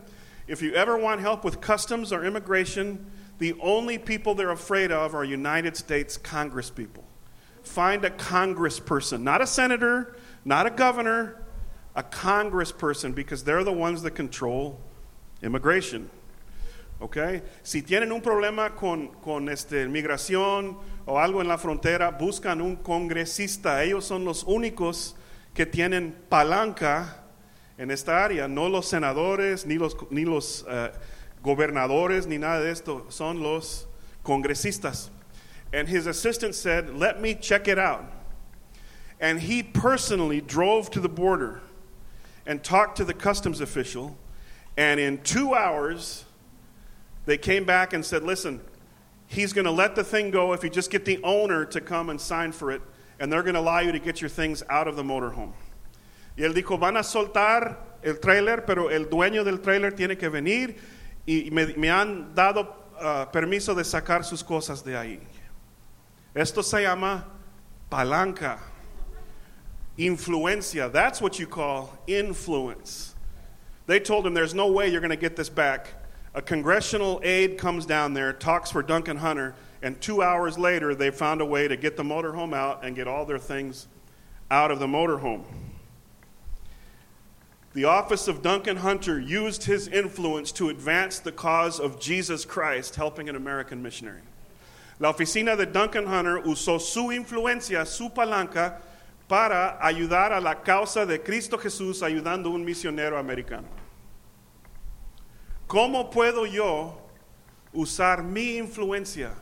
If 0.47 0.61
you 0.61 0.75
ever 0.75 0.99
want 0.99 1.23
help 1.23 1.43
with 1.43 1.63
customs 1.63 2.13
or 2.13 2.23
immigration, 2.27 3.11
the 3.39 3.55
only 3.63 3.97
people 3.97 4.35
they're 4.35 4.51
afraid 4.51 4.93
of 4.93 5.15
are 5.15 5.25
United 5.25 5.75
States 5.75 6.19
Congress 6.19 6.69
people. 6.69 7.08
Find 7.63 8.05
a 8.05 8.11
congressperson, 8.11 9.23
not 9.23 9.41
a 9.41 9.47
senator, 9.47 10.17
not 10.45 10.67
a 10.67 10.71
governor, 10.71 11.43
a 11.95 12.03
congressperson 12.03 13.15
because 13.15 13.45
they're 13.45 13.65
the 13.65 13.73
ones 13.73 14.03
that 14.03 14.13
control 14.13 14.81
immigration. 15.43 16.11
Okay? 17.01 17.43
Si 17.63 17.83
tienen 17.83 18.13
un 18.13 18.21
problema 18.21 18.75
con, 18.75 19.09
con 19.23 19.49
este, 19.49 19.87
migración 19.89 20.77
o 21.07 21.19
algo 21.19 21.41
en 21.41 21.49
la 21.49 21.57
frontera, 21.57 22.19
buscan 22.19 22.61
un 22.61 22.77
congresista. 22.77 23.85
Ellos 23.85 24.05
son 24.05 24.25
los 24.25 24.45
únicos 24.45 25.15
que 25.55 25.67
tienen 25.67 26.15
palanca 26.29 27.25
en 27.79 27.91
esta 27.93 28.25
área, 28.25 28.49
no 28.49 28.69
los 28.69 28.87
senadores, 28.87 29.65
ni 29.65 29.77
los, 29.77 29.97
ni 30.11 30.25
los 30.25 30.63
uh, 30.63 30.89
gobernadores, 31.43 32.27
ni 32.27 32.39
nada 32.39 32.61
de 32.61 32.73
esto, 32.73 33.07
son 33.09 33.43
los 33.43 33.89
congresistas. 34.23 35.13
And 35.73 35.89
his 35.89 36.07
assistant 36.07 36.55
said, 36.55 36.95
Let 36.95 37.21
me 37.21 37.35
check 37.35 37.69
it 37.69 37.79
out. 37.79 38.05
And 39.21 39.41
he 39.41 39.63
personally 39.63 40.41
drove 40.41 40.91
to 40.93 41.01
the 41.01 41.09
border 41.09 41.61
and 42.47 42.63
talked 42.63 42.97
to 42.99 43.05
the 43.05 43.15
customs 43.15 43.61
official. 43.61 44.17
And 44.77 45.01
in 45.01 45.19
two 45.23 45.55
hours, 45.55 46.25
they 47.27 47.37
came 47.37 47.65
back 47.65 47.93
and 47.93 48.05
said, 48.05 48.23
Listen, 48.23 48.61
he's 49.27 49.53
going 49.53 49.67
to 49.67 49.71
let 49.71 49.95
the 49.95 50.05
thing 50.05 50.31
go 50.31 50.53
if 50.53 50.65
you 50.65 50.71
just 50.71 50.91
get 50.91 51.05
the 51.05 51.21
owner 51.23 51.65
to 51.67 51.81
come 51.81 52.11
and 52.11 52.21
sign 52.21 52.53
for 52.53 52.71
it, 52.71 52.81
and 53.21 53.33
they're 53.33 53.43
going 53.43 53.55
to 53.55 53.61
allow 53.61 53.81
you 53.81 53.93
to 53.93 53.99
get 53.99 54.21
your 54.21 54.31
things 54.31 54.63
out 54.71 54.89
of 54.89 54.97
the 54.97 55.03
motorhome. 55.03 55.53
Y 56.37 56.45
él 56.45 56.55
dijo, 56.55 56.79
van 56.79 56.97
a 56.97 57.01
soltar 57.01 57.77
el 58.05 58.15
trailer, 58.15 58.65
pero 58.65 58.89
el 58.89 59.07
dueño 59.07 59.45
del 59.45 59.59
trailer 59.59 59.91
tiene 59.91 60.17
que 60.17 60.31
venir 60.31 60.77
y 61.27 61.51
me, 61.53 61.75
me 61.77 61.91
han 61.91 62.33
dado 62.35 62.61
uh, 63.01 63.27
permiso 63.33 63.75
de 63.75 63.83
sacar 63.83 64.25
sus 64.25 64.43
cosas 64.43 64.85
de 64.85 64.97
ahí. 64.97 65.21
Esto 66.35 66.63
se 66.63 66.85
llama 66.85 67.25
palanca, 67.91 68.59
influencia. 69.99 70.93
That's 70.93 71.21
what 71.21 71.39
you 71.39 71.47
call 71.47 71.97
influence. 72.07 73.15
They 73.87 73.99
told 74.01 74.27
him, 74.27 74.35
There's 74.35 74.55
no 74.55 74.71
way 74.71 74.89
you're 74.89 75.01
going 75.01 75.11
to 75.11 75.17
get 75.17 75.37
this 75.37 75.49
back. 75.49 75.89
A 76.35 76.43
congressional 76.43 77.21
aide 77.25 77.59
comes 77.59 77.87
down 77.87 78.15
there, 78.15 78.33
talks 78.33 78.71
for 78.71 78.83
Duncan 78.83 79.17
Hunter, 79.17 79.55
and 79.83 80.01
two 80.01 80.23
hours 80.23 80.59
later, 80.59 80.95
they 80.95 81.11
found 81.11 81.41
a 81.41 81.47
way 81.47 81.69
to 81.69 81.77
get 81.77 81.97
the 81.97 82.03
motorhome 82.03 82.55
out 82.55 82.85
and 82.85 82.95
get 82.95 83.09
all 83.09 83.25
their 83.25 83.39
things 83.39 83.89
out 84.51 84.71
of 84.71 84.79
the 84.79 84.87
motorhome. 84.87 85.45
The 87.75 87.85
office 87.85 88.29
of 88.29 88.43
Duncan 88.43 88.79
Hunter 88.79 89.21
used 89.21 89.65
his 89.65 89.89
influence 89.89 90.53
to 90.53 90.69
advance 90.69 91.19
the 91.19 91.33
cause 91.33 91.79
of 91.79 92.01
Jesus 92.01 92.45
Christ, 92.45 92.97
helping 92.97 93.29
an 93.29 93.37
American 93.37 93.83
missionary. 93.83 94.23
La 94.99 95.11
oficina 95.11 95.55
de 95.55 95.67
Duncan 95.67 96.07
Hunter 96.07 96.43
usó 96.45 96.79
su 96.81 97.13
influencia, 97.13 97.87
su 97.87 98.13
palanca, 98.13 98.83
para 99.29 99.79
ayudar 99.85 100.33
a 100.33 100.41
la 100.41 100.63
causa 100.63 101.05
de 101.05 101.23
Cristo 101.23 101.59
Jesús, 101.59 102.03
ayudando 102.03 102.49
a 102.49 102.53
un 102.53 102.65
misionero 102.65 103.19
americano. 103.19 103.69
¿Cómo 105.67 106.11
puedo 106.11 106.47
yo 106.47 106.99
usar 107.73 108.23
mi 108.23 108.57
influencia 108.57 109.35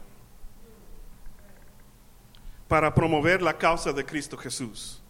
para 2.68 2.92
promover 2.92 3.40
la 3.40 3.56
causa 3.56 3.92
de 3.92 4.04
Cristo 4.04 4.36
Jesús? 4.36 5.00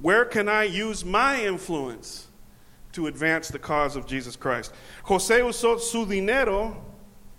Where 0.00 0.24
can 0.24 0.48
I 0.48 0.64
use 0.64 1.04
my 1.04 1.44
influence 1.44 2.28
to 2.92 3.08
advance 3.08 3.48
the 3.48 3.58
cause 3.58 3.96
of 3.96 4.06
Jesus 4.06 4.36
Christ? 4.36 4.72
José 5.04 5.42
usó 5.42 5.80
su 5.80 6.06
dinero 6.06 6.76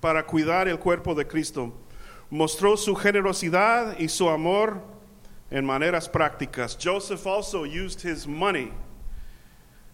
para 0.01 0.23
cuidar 0.23 0.67
el 0.67 0.77
cuerpo 0.77 1.15
de 1.15 1.23
Cristo. 1.23 1.71
Mostró 2.32 2.77
su 2.77 2.96
generosidad 2.96 4.00
y 4.00 4.08
su 4.08 4.27
amor 4.29 4.82
en 5.51 5.65
maneras 5.65 6.10
prácticas. 6.10 6.75
Joseph 6.77 7.25
also 7.27 7.63
used 7.63 8.01
his 8.01 8.27
money 8.27 8.72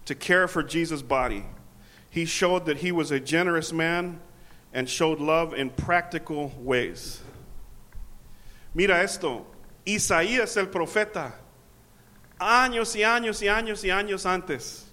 to 0.05 0.15
care 0.15 0.47
for 0.47 0.63
Jesus' 0.63 1.01
body. 1.01 1.45
He 2.09 2.25
showed 2.25 2.65
that 2.65 2.77
he 2.77 2.91
was 2.91 3.11
a 3.11 3.19
generous 3.19 3.71
man 3.71 4.19
and 4.73 4.89
showed 4.89 5.19
love 5.19 5.53
in 5.53 5.69
practical 5.69 6.51
ways. 6.57 7.21
Mira 8.73 9.01
esto, 9.01 9.45
Isaías 9.85 10.55
el 10.57 10.67
profeta, 10.67 11.33
años 12.39 12.95
y 12.95 13.01
años 13.01 13.41
y 13.41 13.47
años 13.47 13.83
y 13.83 13.89
años 13.89 14.25
antes, 14.25 14.85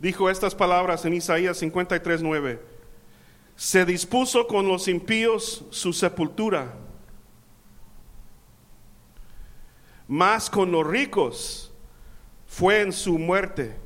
dijo 0.00 0.28
estas 0.28 0.54
palabras 0.54 1.04
en 1.04 1.14
Isaías 1.14 1.60
53:9. 1.60 2.58
Se 3.62 3.84
dispuso 3.84 4.48
con 4.48 4.66
los 4.66 4.88
impíos 4.88 5.64
su 5.70 5.92
sepultura, 5.92 6.74
más 10.08 10.50
con 10.50 10.72
los 10.72 10.84
ricos 10.84 11.72
fue 12.44 12.80
en 12.80 12.92
su 12.92 13.20
muerte, 13.20 13.76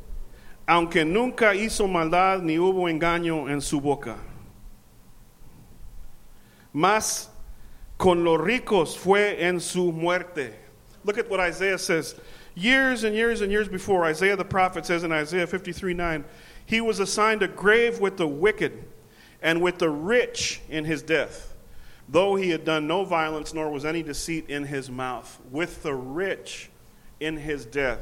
aunque 0.64 1.04
nunca 1.04 1.54
hizo 1.54 1.86
maldad 1.86 2.40
ni 2.40 2.58
hubo 2.58 2.88
engaño 2.88 3.50
en 3.50 3.60
su 3.60 3.78
boca. 3.78 4.16
Más 6.72 7.30
con 7.98 8.24
los 8.24 8.40
ricos 8.40 8.96
fue 8.96 9.44
en 9.46 9.60
su 9.60 9.92
muerte. 9.92 10.58
Look 11.04 11.18
at 11.18 11.28
what 11.28 11.38
Isaiah 11.38 11.78
says. 11.78 12.16
Years 12.54 13.04
and 13.04 13.14
years 13.14 13.42
and 13.42 13.52
years 13.52 13.68
before, 13.68 14.06
Isaiah 14.06 14.36
the 14.36 14.44
prophet 14.46 14.86
says 14.86 15.04
in 15.04 15.12
Isaiah 15.12 15.46
53 15.46 15.92
9, 15.92 16.24
he 16.64 16.80
was 16.80 16.98
assigned 16.98 17.42
a 17.42 17.48
grave 17.48 18.00
with 18.00 18.16
the 18.16 18.26
wicked 18.26 18.95
and 19.42 19.60
with 19.62 19.78
the 19.78 19.90
rich 19.90 20.60
in 20.68 20.84
his 20.84 21.02
death, 21.02 21.54
though 22.08 22.36
he 22.36 22.50
had 22.50 22.64
done 22.64 22.86
no 22.86 23.04
violence, 23.04 23.52
nor 23.52 23.70
was 23.70 23.84
any 23.84 24.02
deceit 24.02 24.48
in 24.48 24.64
his 24.64 24.90
mouth. 24.90 25.40
With 25.50 25.82
the 25.82 25.94
rich 25.94 26.70
in 27.20 27.36
his 27.36 27.66
death. 27.66 28.00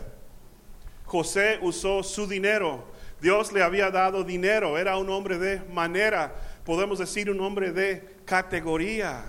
José 1.06 1.60
usó 1.60 2.04
su 2.04 2.26
dinero. 2.26 2.84
Dios 3.20 3.52
le 3.52 3.60
había 3.60 3.90
dado 3.90 4.24
dinero. 4.24 4.76
Era 4.76 4.98
un 4.98 5.08
hombre 5.08 5.38
de 5.38 5.62
manera. 5.72 6.32
Podemos 6.64 6.98
decir 6.98 7.28
un 7.28 7.40
hombre 7.40 7.72
de 7.72 8.02
categoría. 8.26 9.22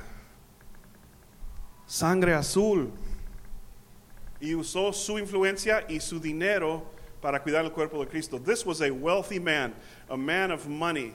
Sangre 1.85 2.33
azul. 2.33 2.91
Y 4.41 4.53
usó 4.53 4.93
su 4.93 5.17
influencia 5.17 5.85
y 5.89 5.99
su 5.99 6.19
dinero 6.19 6.83
para 7.21 7.41
cuidar 7.41 7.65
el 7.65 7.71
cuerpo 7.71 7.99
de 7.99 8.07
Cristo. 8.07 8.37
This 8.37 8.65
was 8.65 8.81
a 8.81 8.91
wealthy 8.91 9.39
man, 9.39 9.73
a 10.09 10.17
man 10.17 10.51
of 10.51 10.67
money. 10.67 11.13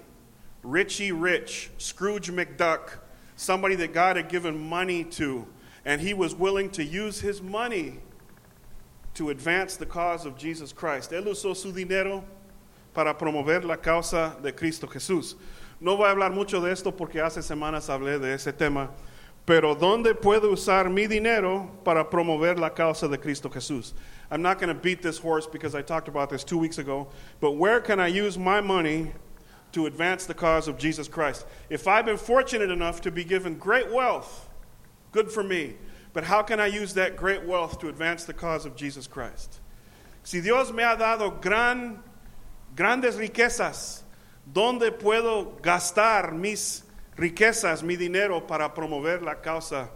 Richie 0.62 1.12
Rich, 1.12 1.70
Scrooge 1.78 2.30
McDuck, 2.30 2.98
somebody 3.36 3.74
that 3.76 3.94
God 3.94 4.16
had 4.16 4.28
given 4.28 4.58
money 4.58 5.04
to, 5.04 5.46
and 5.84 6.00
he 6.00 6.12
was 6.12 6.34
willing 6.34 6.70
to 6.70 6.84
use 6.84 7.20
his 7.20 7.40
money 7.40 8.00
to 9.14 9.30
advance 9.30 9.76
the 9.76 9.86
cause 9.86 10.26
of 10.26 10.36
Jesus 10.36 10.72
Christ. 10.72 11.10
Él 11.12 11.24
usó 11.24 11.56
su 11.56 11.72
dinero 11.72 12.24
para 12.94 13.14
promover 13.14 13.64
la 13.64 13.76
causa 13.76 14.36
de 14.42 14.52
Cristo 14.52 14.86
Jesús. 14.86 15.34
No 15.80 15.96
voy 15.96 16.08
a 16.08 16.14
hablar 16.14 16.34
mucho 16.34 16.60
de 16.60 16.70
esto 16.70 16.92
porque 16.92 17.22
hace 17.22 17.42
semanas 17.42 17.88
hablé 17.88 18.20
de 18.20 18.34
ese 18.34 18.52
tema, 18.52 18.90
pero 19.46 19.74
¿dónde 19.74 20.14
puedo 20.14 20.52
usar 20.52 20.90
mi 20.90 21.06
dinero 21.06 21.70
para 21.82 22.04
promover 22.04 22.58
la 22.58 22.70
causa 22.70 23.08
de 23.08 23.16
Cristo 23.16 23.48
Jesús? 23.48 23.94
I'm 24.30 24.42
not 24.42 24.58
going 24.58 24.68
to 24.68 24.74
beat 24.74 25.00
this 25.00 25.18
horse 25.18 25.46
because 25.46 25.74
I 25.74 25.82
talked 25.82 26.08
about 26.08 26.28
this 26.28 26.44
two 26.44 26.58
weeks 26.58 26.78
ago, 26.78 27.08
but 27.40 27.52
where 27.52 27.80
can 27.80 27.98
I 27.98 28.08
use 28.08 28.38
my 28.38 28.60
money 28.60 29.12
to 29.72 29.86
advance 29.86 30.26
the 30.26 30.34
cause 30.34 30.68
of 30.68 30.78
Jesus 30.78 31.08
Christ? 31.08 31.46
If 31.68 31.86
I've 31.86 32.06
been 32.06 32.16
fortunate 32.16 32.70
enough 32.70 33.00
to 33.02 33.10
be 33.10 33.24
given 33.24 33.56
great 33.56 33.90
wealth, 33.90 34.48
good 35.12 35.30
for 35.30 35.42
me. 35.42 35.74
But 36.12 36.24
how 36.24 36.42
can 36.42 36.58
I 36.60 36.66
use 36.66 36.94
that 36.94 37.16
great 37.16 37.44
wealth 37.44 37.78
to 37.80 37.88
advance 37.88 38.24
the 38.24 38.32
cause 38.32 38.66
of 38.66 38.74
Jesus 38.74 39.06
Christ? 39.06 39.60
Si 40.22 40.40
Dios 40.40 40.72
me 40.72 40.82
ha 40.82 40.96
dado 40.96 41.40
gran, 41.40 42.02
grandes 42.74 43.16
riquezas, 43.16 44.02
¿dónde 44.52 44.90
puedo 44.90 45.60
gastar 45.62 46.32
mis 46.32 46.82
riquezas, 47.16 47.82
mi 47.82 47.96
dinero 47.96 48.40
para 48.40 48.68
promover 48.68 49.22
la 49.22 49.36
causa 49.36 49.88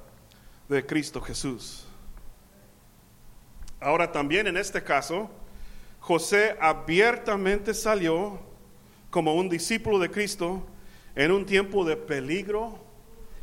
de 0.69 0.83
Cristo 0.83 1.21
Jesús? 1.21 1.85
Ahora 3.81 4.11
también 4.11 4.47
en 4.47 4.57
este 4.57 4.83
caso, 4.83 5.31
José 6.00 6.57
abiertamente 6.61 7.75
salió 7.75 8.38
como 9.14 9.37
un 9.37 9.49
discípulo 9.49 10.00
de 10.00 10.11
Cristo 10.11 10.61
en 11.14 11.30
un 11.30 11.47
tiempo 11.47 11.85
de 11.85 11.97
peligro 11.97 12.76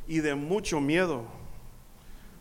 y 0.05 0.19
de 0.19 0.35
mucho 0.35 0.81
miedo 0.81 1.23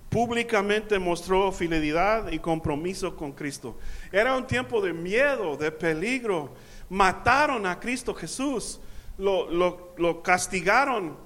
públicamente 0.08 0.98
mostró 0.98 1.52
fidelidad 1.52 2.32
y 2.32 2.40
compromiso 2.40 3.14
con 3.14 3.30
Cristo. 3.30 3.78
Era 4.10 4.36
un 4.36 4.48
tiempo 4.48 4.80
de 4.80 4.92
miedo, 4.92 5.56
de 5.56 5.70
peligro. 5.70 6.50
Mataron 6.88 7.66
a 7.66 7.78
Cristo 7.78 8.12
Jesús, 8.14 8.80
lo, 9.16 9.48
lo, 9.96 10.22
castigaron 10.24 11.16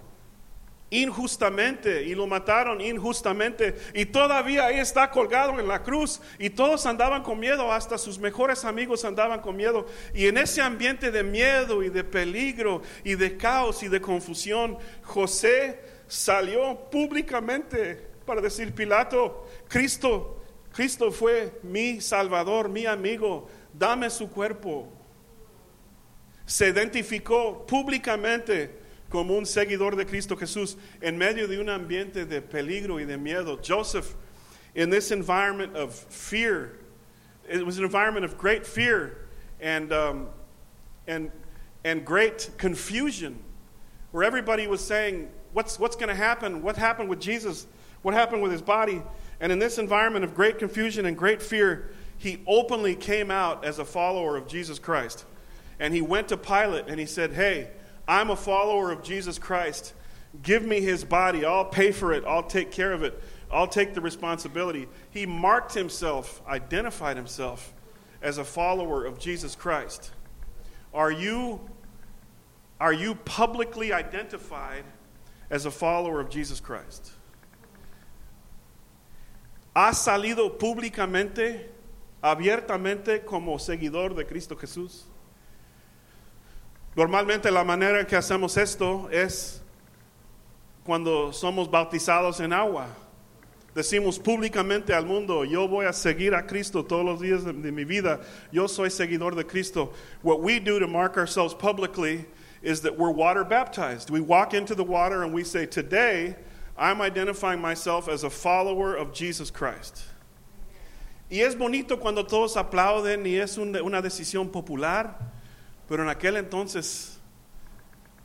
injustamente 1.02 2.04
y 2.04 2.14
lo 2.14 2.26
mataron 2.26 2.80
injustamente 2.80 3.74
y 3.94 4.06
todavía 4.06 4.66
ahí 4.66 4.78
está 4.78 5.10
colgado 5.10 5.58
en 5.58 5.66
la 5.66 5.82
cruz 5.82 6.20
y 6.38 6.50
todos 6.50 6.86
andaban 6.86 7.22
con 7.22 7.38
miedo, 7.38 7.72
hasta 7.72 7.98
sus 7.98 8.18
mejores 8.18 8.64
amigos 8.64 9.04
andaban 9.04 9.40
con 9.40 9.56
miedo 9.56 9.86
y 10.14 10.26
en 10.26 10.38
ese 10.38 10.62
ambiente 10.62 11.10
de 11.10 11.22
miedo 11.22 11.82
y 11.82 11.90
de 11.90 12.04
peligro 12.04 12.82
y 13.02 13.14
de 13.14 13.36
caos 13.36 13.82
y 13.82 13.88
de 13.88 14.00
confusión, 14.00 14.78
José 15.02 15.80
salió 16.06 16.88
públicamente 16.90 18.14
para 18.24 18.40
decir, 18.40 18.72
Pilato, 18.74 19.46
Cristo, 19.68 20.42
Cristo 20.72 21.10
fue 21.12 21.58
mi 21.62 22.00
salvador, 22.00 22.68
mi 22.68 22.86
amigo. 22.86 23.48
dame 23.72 24.08
su 24.10 24.30
cuerpo. 24.30 24.92
Se 26.46 26.68
identificó 26.68 27.66
públicamente 27.66 28.83
como 29.14 29.36
un 29.36 29.44
seguidor 29.44 29.94
de 29.94 30.04
Cristo 30.04 30.34
Jesús 30.34 30.74
en 31.00 31.16
medio 31.16 31.46
de 31.46 31.60
un 31.60 31.68
ambiente 31.68 32.24
de 32.24 32.42
peligro 32.42 32.98
y 32.98 33.04
de 33.04 33.16
miedo. 33.16 33.56
Joseph, 33.62 34.16
in 34.74 34.90
this 34.90 35.12
environment 35.12 35.76
of 35.76 35.94
fear, 35.94 36.80
it 37.48 37.64
was 37.64 37.78
an 37.78 37.84
environment 37.84 38.24
of 38.24 38.36
great 38.36 38.66
fear 38.66 39.28
and, 39.60 39.92
um, 39.92 40.26
and, 41.06 41.30
and 41.84 42.04
great 42.04 42.50
confusion, 42.58 43.38
where 44.10 44.24
everybody 44.24 44.66
was 44.66 44.80
saying, 44.80 45.30
What's, 45.52 45.78
what's 45.78 45.94
going 45.94 46.08
to 46.08 46.16
happen? 46.16 46.60
What 46.60 46.76
happened 46.76 47.08
with 47.08 47.20
Jesus? 47.20 47.68
What 48.02 48.14
happened 48.14 48.42
with 48.42 48.50
his 48.50 48.62
body? 48.62 49.00
And 49.38 49.52
in 49.52 49.60
this 49.60 49.78
environment 49.78 50.24
of 50.24 50.34
great 50.34 50.58
confusion 50.58 51.06
and 51.06 51.16
great 51.16 51.40
fear, 51.40 51.92
he 52.18 52.42
openly 52.48 52.96
came 52.96 53.30
out 53.30 53.64
as 53.64 53.78
a 53.78 53.84
follower 53.84 54.36
of 54.36 54.48
Jesus 54.48 54.80
Christ. 54.80 55.24
And 55.78 55.94
he 55.94 56.02
went 56.02 56.26
to 56.28 56.36
Pilate 56.36 56.86
and 56.88 56.98
he 56.98 57.06
said, 57.06 57.32
Hey, 57.32 57.70
I'm 58.06 58.30
a 58.30 58.36
follower 58.36 58.90
of 58.92 59.02
Jesus 59.02 59.38
Christ. 59.38 59.94
Give 60.42 60.64
me 60.64 60.80
his 60.80 61.04
body. 61.04 61.44
I'll 61.44 61.64
pay 61.64 61.92
for 61.92 62.12
it. 62.12 62.24
I'll 62.26 62.42
take 62.42 62.70
care 62.70 62.92
of 62.92 63.02
it. 63.02 63.20
I'll 63.50 63.68
take 63.68 63.94
the 63.94 64.00
responsibility. 64.00 64.88
He 65.10 65.26
marked 65.26 65.74
himself, 65.74 66.42
identified 66.46 67.16
himself 67.16 67.72
as 68.20 68.38
a 68.38 68.44
follower 68.44 69.04
of 69.04 69.18
Jesus 69.18 69.54
Christ. 69.54 70.10
Are 70.92 71.12
you, 71.12 71.60
are 72.80 72.92
you 72.92 73.14
publicly 73.14 73.92
identified 73.92 74.84
as 75.50 75.66
a 75.66 75.70
follower 75.70 76.20
of 76.20 76.30
Jesus 76.30 76.58
Christ? 76.58 77.12
¿Has 79.76 80.04
salido 80.04 80.56
públicamente, 80.58 81.66
abiertamente 82.22 83.24
como 83.24 83.58
seguidor 83.58 84.14
de 84.14 84.24
Cristo 84.24 84.56
Jesús? 84.56 85.02
Normalmente 86.96 87.50
la 87.50 87.64
manera 87.64 88.00
en 88.00 88.06
que 88.06 88.16
hacemos 88.16 88.56
esto 88.56 89.08
es 89.10 89.60
cuando 90.84 91.32
somos 91.32 91.68
bautizados 91.68 92.40
en 92.40 92.52
agua. 92.52 92.86
Decimos 93.74 94.20
públicamente 94.20 94.94
al 94.94 95.04
mundo, 95.04 95.44
yo 95.44 95.66
voy 95.66 95.86
a 95.86 95.92
seguir 95.92 96.32
a 96.32 96.46
Cristo 96.46 96.84
todos 96.84 97.04
los 97.04 97.20
días 97.20 97.44
de, 97.44 97.72
mi 97.72 97.84
vida. 97.84 98.20
Yo 98.52 98.68
soy 98.68 98.88
seguidor 98.88 99.34
de 99.34 99.44
Cristo. 99.44 99.92
What 100.22 100.40
we 100.40 100.60
do 100.60 100.78
to 100.78 100.86
mark 100.86 101.16
ourselves 101.16 101.54
publicly 101.54 102.26
is 102.62 102.82
that 102.82 102.96
we're 102.96 103.10
water 103.10 103.42
baptized. 103.42 104.10
We 104.10 104.20
walk 104.20 104.54
into 104.54 104.76
the 104.76 104.84
water 104.84 105.24
and 105.24 105.34
we 105.34 105.42
say, 105.42 105.66
Today, 105.66 106.36
I'm 106.78 107.02
identifying 107.02 107.60
myself 107.60 108.08
as 108.08 108.22
a 108.22 108.30
follower 108.30 108.94
of 108.94 109.12
Jesus 109.12 109.50
Christ. 109.50 110.04
Y 111.28 111.40
es 111.40 111.56
bonito 111.56 111.96
cuando 111.96 112.22
todos 112.22 112.54
aplauden 112.54 113.26
y 113.26 113.40
es 113.40 113.58
un, 113.58 113.74
una 113.74 114.00
decisión 114.00 114.52
popular, 114.52 115.16
pero 115.88 116.02
en 116.02 116.08
aquel 116.08 116.36
entonces 116.36 117.18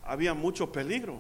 había 0.04 0.34
mucho 0.34 0.72
peligro. 0.72 1.20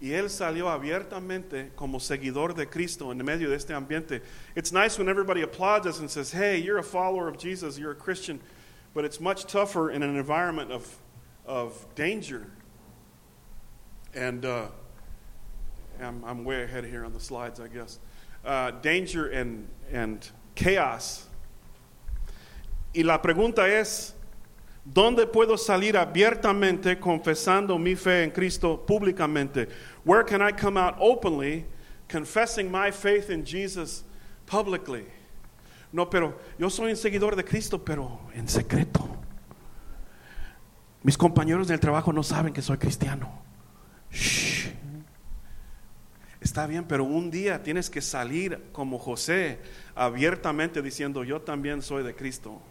Y 0.00 0.12
él 0.12 0.30
salió 0.30 0.68
abiertamente 0.68 1.72
como 1.74 1.98
seguidor 1.98 2.54
de 2.54 2.68
Cristo 2.68 3.10
en 3.10 3.24
medio 3.24 3.50
de 3.50 3.56
este 3.56 3.74
ambiente. 3.74 4.22
It's 4.54 4.70
nice 4.70 4.96
when 4.96 5.08
everybody 5.08 5.42
applauds 5.42 5.86
us 5.86 5.98
and 5.98 6.08
says, 6.08 6.30
hey, 6.30 6.56
you're 6.58 6.78
a 6.78 6.84
follower 6.84 7.26
of 7.26 7.36
Jesus, 7.36 7.78
you're 7.78 7.92
a 7.92 7.96
Christian. 7.96 8.40
But 8.94 9.04
it's 9.04 9.20
much 9.20 9.46
tougher 9.46 9.90
in 9.90 10.02
an 10.04 10.16
environment 10.16 10.70
of, 10.70 10.86
of 11.46 11.84
danger. 11.96 12.46
And 14.14 14.44
uh, 14.44 14.66
I'm, 16.00 16.24
I'm, 16.24 16.44
way 16.44 16.62
ahead 16.62 16.84
here 16.84 17.04
on 17.04 17.12
the 17.12 17.20
slides, 17.20 17.58
I 17.60 17.66
guess. 17.66 17.98
Uh, 18.44 18.70
danger 18.70 19.28
and, 19.28 19.68
and 19.92 20.26
chaos. 20.54 21.26
Y 22.94 23.02
la 23.02 23.18
pregunta 23.18 23.68
es, 23.68 24.14
¿Dónde 24.92 25.26
puedo 25.26 25.58
salir 25.58 25.98
abiertamente 25.98 26.98
confesando 26.98 27.78
mi 27.78 27.94
fe 27.94 28.24
en 28.24 28.30
Cristo 28.30 28.86
públicamente? 28.86 29.68
Where 30.02 30.24
can 30.24 30.40
I 30.40 30.52
come 30.52 30.80
out 30.80 30.94
openly 30.98 31.66
confessing 32.10 32.70
my 32.70 32.90
faith 32.90 33.28
in 33.28 33.44
Jesus 33.44 34.02
publicly? 34.46 35.04
No, 35.92 36.08
pero 36.08 36.38
yo 36.58 36.70
soy 36.70 36.90
un 36.90 36.96
seguidor 36.96 37.36
de 37.36 37.44
Cristo, 37.44 37.84
pero 37.84 38.18
en 38.34 38.48
secreto. 38.48 39.06
Mis 41.02 41.18
compañeros 41.18 41.68
del 41.68 41.80
trabajo 41.80 42.10
no 42.10 42.22
saben 42.22 42.54
que 42.54 42.62
soy 42.62 42.78
cristiano. 42.78 43.42
Shh. 44.10 44.70
Está 46.40 46.66
bien, 46.66 46.84
pero 46.84 47.04
un 47.04 47.30
día 47.30 47.62
tienes 47.62 47.90
que 47.90 48.00
salir 48.00 48.70
como 48.72 48.98
José 48.98 49.58
abiertamente 49.94 50.80
diciendo, 50.80 51.24
yo 51.24 51.42
también 51.42 51.82
soy 51.82 52.02
de 52.02 52.14
Cristo. 52.14 52.62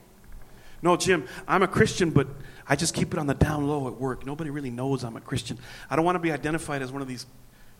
No, 0.81 0.95
Jim, 0.95 1.27
I'm 1.47 1.63
a 1.63 1.67
Christian, 1.67 2.11
but 2.11 2.27
I 2.67 2.75
just 2.75 2.93
keep 2.93 3.13
it 3.13 3.19
on 3.19 3.27
the 3.27 3.33
down 3.33 3.67
low 3.67 3.87
at 3.87 3.95
work. 3.95 4.25
Nobody 4.25 4.49
really 4.49 4.69
knows 4.69 5.03
I'm 5.03 5.15
a 5.15 5.21
Christian. 5.21 5.57
I 5.89 5.95
don't 5.95 6.05
want 6.05 6.15
to 6.15 6.19
be 6.19 6.31
identified 6.31 6.81
as 6.81 6.91
one 6.91 7.01
of 7.01 7.07
these 7.07 7.25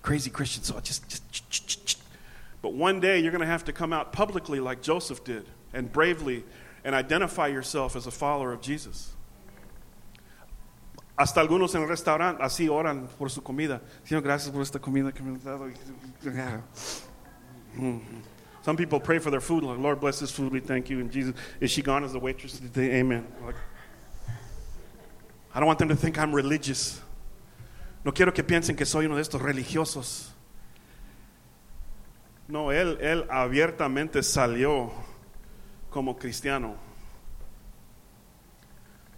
crazy 0.02 0.30
Christians, 0.30 0.68
so 0.68 0.78
I 0.78 0.80
just, 0.80 1.08
just. 1.40 2.02
But 2.62 2.74
one 2.74 3.00
day 3.00 3.20
you're 3.20 3.32
going 3.32 3.42
to 3.42 3.48
have 3.48 3.66
to 3.66 3.74
come 3.74 3.94
out 3.94 4.12
publicly 4.14 4.60
like 4.60 4.82
Joseph 4.82 5.24
did 5.24 5.46
and 5.74 5.92
bravely 5.92 6.44
and 6.84 6.96
identify 6.96 7.48
yourself 7.48 7.96
as 7.96 8.08
a 8.08 8.12
follower 8.12 8.54
of 8.54 8.62
Jesus. 8.62 9.14
Hasta 11.18 11.40
algunos 11.42 11.74
en 11.76 11.82
el 11.82 11.88
restaurante 11.88 12.44
así 12.44 12.70
oran 12.70 13.08
por 13.18 13.30
su 13.30 13.42
comida. 13.42 13.82
Señor, 14.06 14.22
gracias 14.22 14.52
por 14.52 14.62
esta 14.62 14.80
comida 14.80 15.12
que 15.12 15.24
me 15.24 15.36
has 15.36 15.44
dado. 15.44 15.70
Mm-hmm. 17.78 18.37
Some 18.68 18.76
people 18.76 19.00
pray 19.00 19.18
for 19.20 19.32
their 19.32 19.40
food, 19.40 19.64
like, 19.64 19.80
Lord, 19.80 20.02
bless 20.02 20.20
this 20.20 20.30
food, 20.30 20.52
we 20.52 20.60
thank 20.60 20.90
you. 20.90 21.00
And 21.00 21.10
Jesus, 21.10 21.34
is 21.62 21.72
she 21.72 21.82
gone 21.82 22.04
as 22.04 22.12
the 22.12 22.20
waitress 22.20 22.60
today? 22.60 22.96
Amen. 22.96 23.26
Like, 23.46 23.56
I 25.56 25.62
don't 25.62 25.68
want 25.68 25.80
them 25.80 25.88
to 25.88 25.96
think 25.96 26.20
I'm 26.20 26.36
religious. 26.36 27.00
No 28.04 28.12
quiero 28.12 28.34
que 28.34 28.44
piensen 28.44 28.76
que 28.76 28.86
soy 28.86 29.06
uno 29.06 29.16
de 29.16 29.22
estos 29.22 29.42
religiosos. 29.42 30.32
No, 32.50 32.66
él, 32.66 32.98
él 33.00 33.26
abiertamente 33.30 34.22
salió 34.22 34.92
como 35.90 36.18
cristiano. 36.18 36.76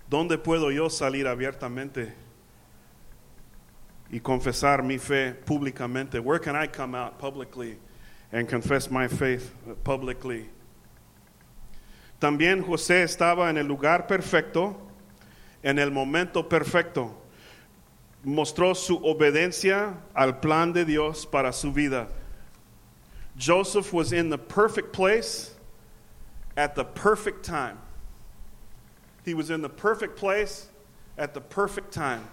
¿Dónde 0.07 0.37
puedo 0.37 0.69
yo 0.69 0.91
salir 0.91 1.25
abiertamente 1.25 2.13
y 4.11 4.19
confesar 4.19 4.83
mi 4.83 4.99
fe 4.99 5.33
públicamente? 5.33 6.19
Where 6.19 6.39
can 6.39 6.55
I 6.55 6.67
come 6.67 6.93
out 6.93 7.17
publicly? 7.17 7.79
And 8.31 8.47
confess 8.47 8.91
my 8.91 9.07
faith 9.07 9.53
publicly. 9.83 10.49
También 12.19 12.63
José 12.63 13.03
estaba 13.03 13.49
en 13.49 13.57
el 13.57 13.65
lugar 13.65 14.07
perfecto, 14.07 14.75
en 15.63 15.79
el 15.79 15.89
momento 15.89 16.43
perfecto. 16.43 17.15
Mostró 18.25 18.75
su 18.75 18.97
obediencia 18.97 19.95
al 20.15 20.39
plan 20.39 20.73
de 20.73 20.83
Dios 20.83 21.25
para 21.25 21.53
su 21.53 21.71
vida. 21.71 22.07
Joseph 23.37 23.93
was 23.93 24.11
in 24.11 24.29
the 24.29 24.37
perfect 24.37 24.91
place 24.91 25.55
at 26.57 26.75
the 26.75 26.83
perfect 26.83 27.45
time. 27.45 27.77
He 29.23 29.33
was 29.33 29.49
in 29.49 29.61
the 29.61 29.69
perfect 29.69 30.17
place 30.17 30.67
at 31.17 31.33
the 31.33 31.39
perfect 31.39 31.93
time. 31.93 32.27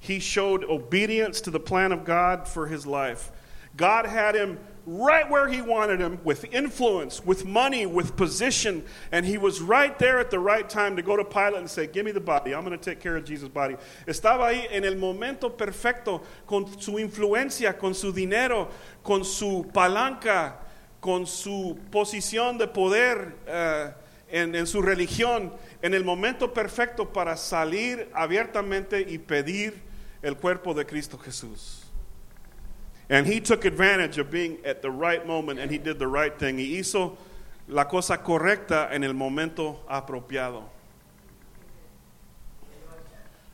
He 0.00 0.18
showed 0.18 0.64
obedience 0.64 1.40
to 1.42 1.52
the 1.52 1.60
plan 1.60 1.92
of 1.92 2.04
God 2.04 2.48
for 2.48 2.66
his 2.66 2.86
life. 2.86 3.30
God 3.76 4.04
had 4.06 4.34
him 4.34 4.58
right 4.86 5.28
where 5.30 5.48
he 5.48 5.62
wanted 5.62 6.00
him 6.00 6.18
with 6.24 6.44
influence, 6.52 7.24
with 7.24 7.44
money, 7.44 7.86
with 7.86 8.16
position. 8.16 8.84
And 9.10 9.24
he 9.24 9.38
was 9.38 9.60
right 9.60 9.98
there 9.98 10.18
at 10.18 10.30
the 10.30 10.38
right 10.38 10.68
time 10.68 10.96
to 10.96 11.02
go 11.02 11.16
to 11.16 11.24
Pilate 11.24 11.58
and 11.58 11.70
say, 11.70 11.86
Give 11.86 12.04
me 12.04 12.12
the 12.12 12.20
body. 12.20 12.54
I'm 12.54 12.64
going 12.64 12.78
to 12.78 12.84
take 12.84 13.00
care 13.00 13.16
of 13.16 13.24
Jesus' 13.24 13.48
body. 13.48 13.76
Estaba 14.06 14.48
ahí 14.48 14.66
en 14.70 14.84
el 14.84 14.96
momento 14.96 15.50
perfecto 15.50 16.22
con 16.46 16.66
su 16.80 16.92
influencia, 16.92 17.78
con 17.78 17.94
su 17.94 18.12
dinero, 18.12 18.68
con 19.02 19.24
su 19.24 19.64
palanca, 19.72 20.56
con 21.00 21.26
su 21.26 21.78
posición 21.90 22.58
de 22.58 22.66
poder 22.66 23.34
uh, 23.48 23.92
en, 24.30 24.54
en 24.54 24.66
su 24.66 24.80
religión, 24.80 25.52
en 25.82 25.94
el 25.94 26.04
momento 26.04 26.52
perfecto 26.52 27.12
para 27.12 27.36
salir 27.36 28.08
abiertamente 28.14 29.00
y 29.00 29.18
pedir 29.18 29.82
el 30.22 30.36
cuerpo 30.36 30.72
de 30.74 30.86
Cristo 30.86 31.18
Jesús. 31.18 31.81
And 33.12 33.26
he 33.26 33.40
took 33.40 33.66
advantage 33.66 34.16
of 34.16 34.30
being 34.30 34.56
at 34.64 34.80
the 34.80 34.90
right 34.90 35.26
moment 35.26 35.58
and 35.58 35.70
he 35.70 35.76
did 35.76 35.98
the 35.98 36.08
right 36.08 36.36
thing. 36.38 36.56
Y 36.56 36.78
hizo 36.78 37.18
la 37.68 37.84
cosa 37.84 38.16
correcta 38.16 38.88
en 38.90 39.04
el 39.04 39.12
momento 39.12 39.80
apropiado. 39.86 40.64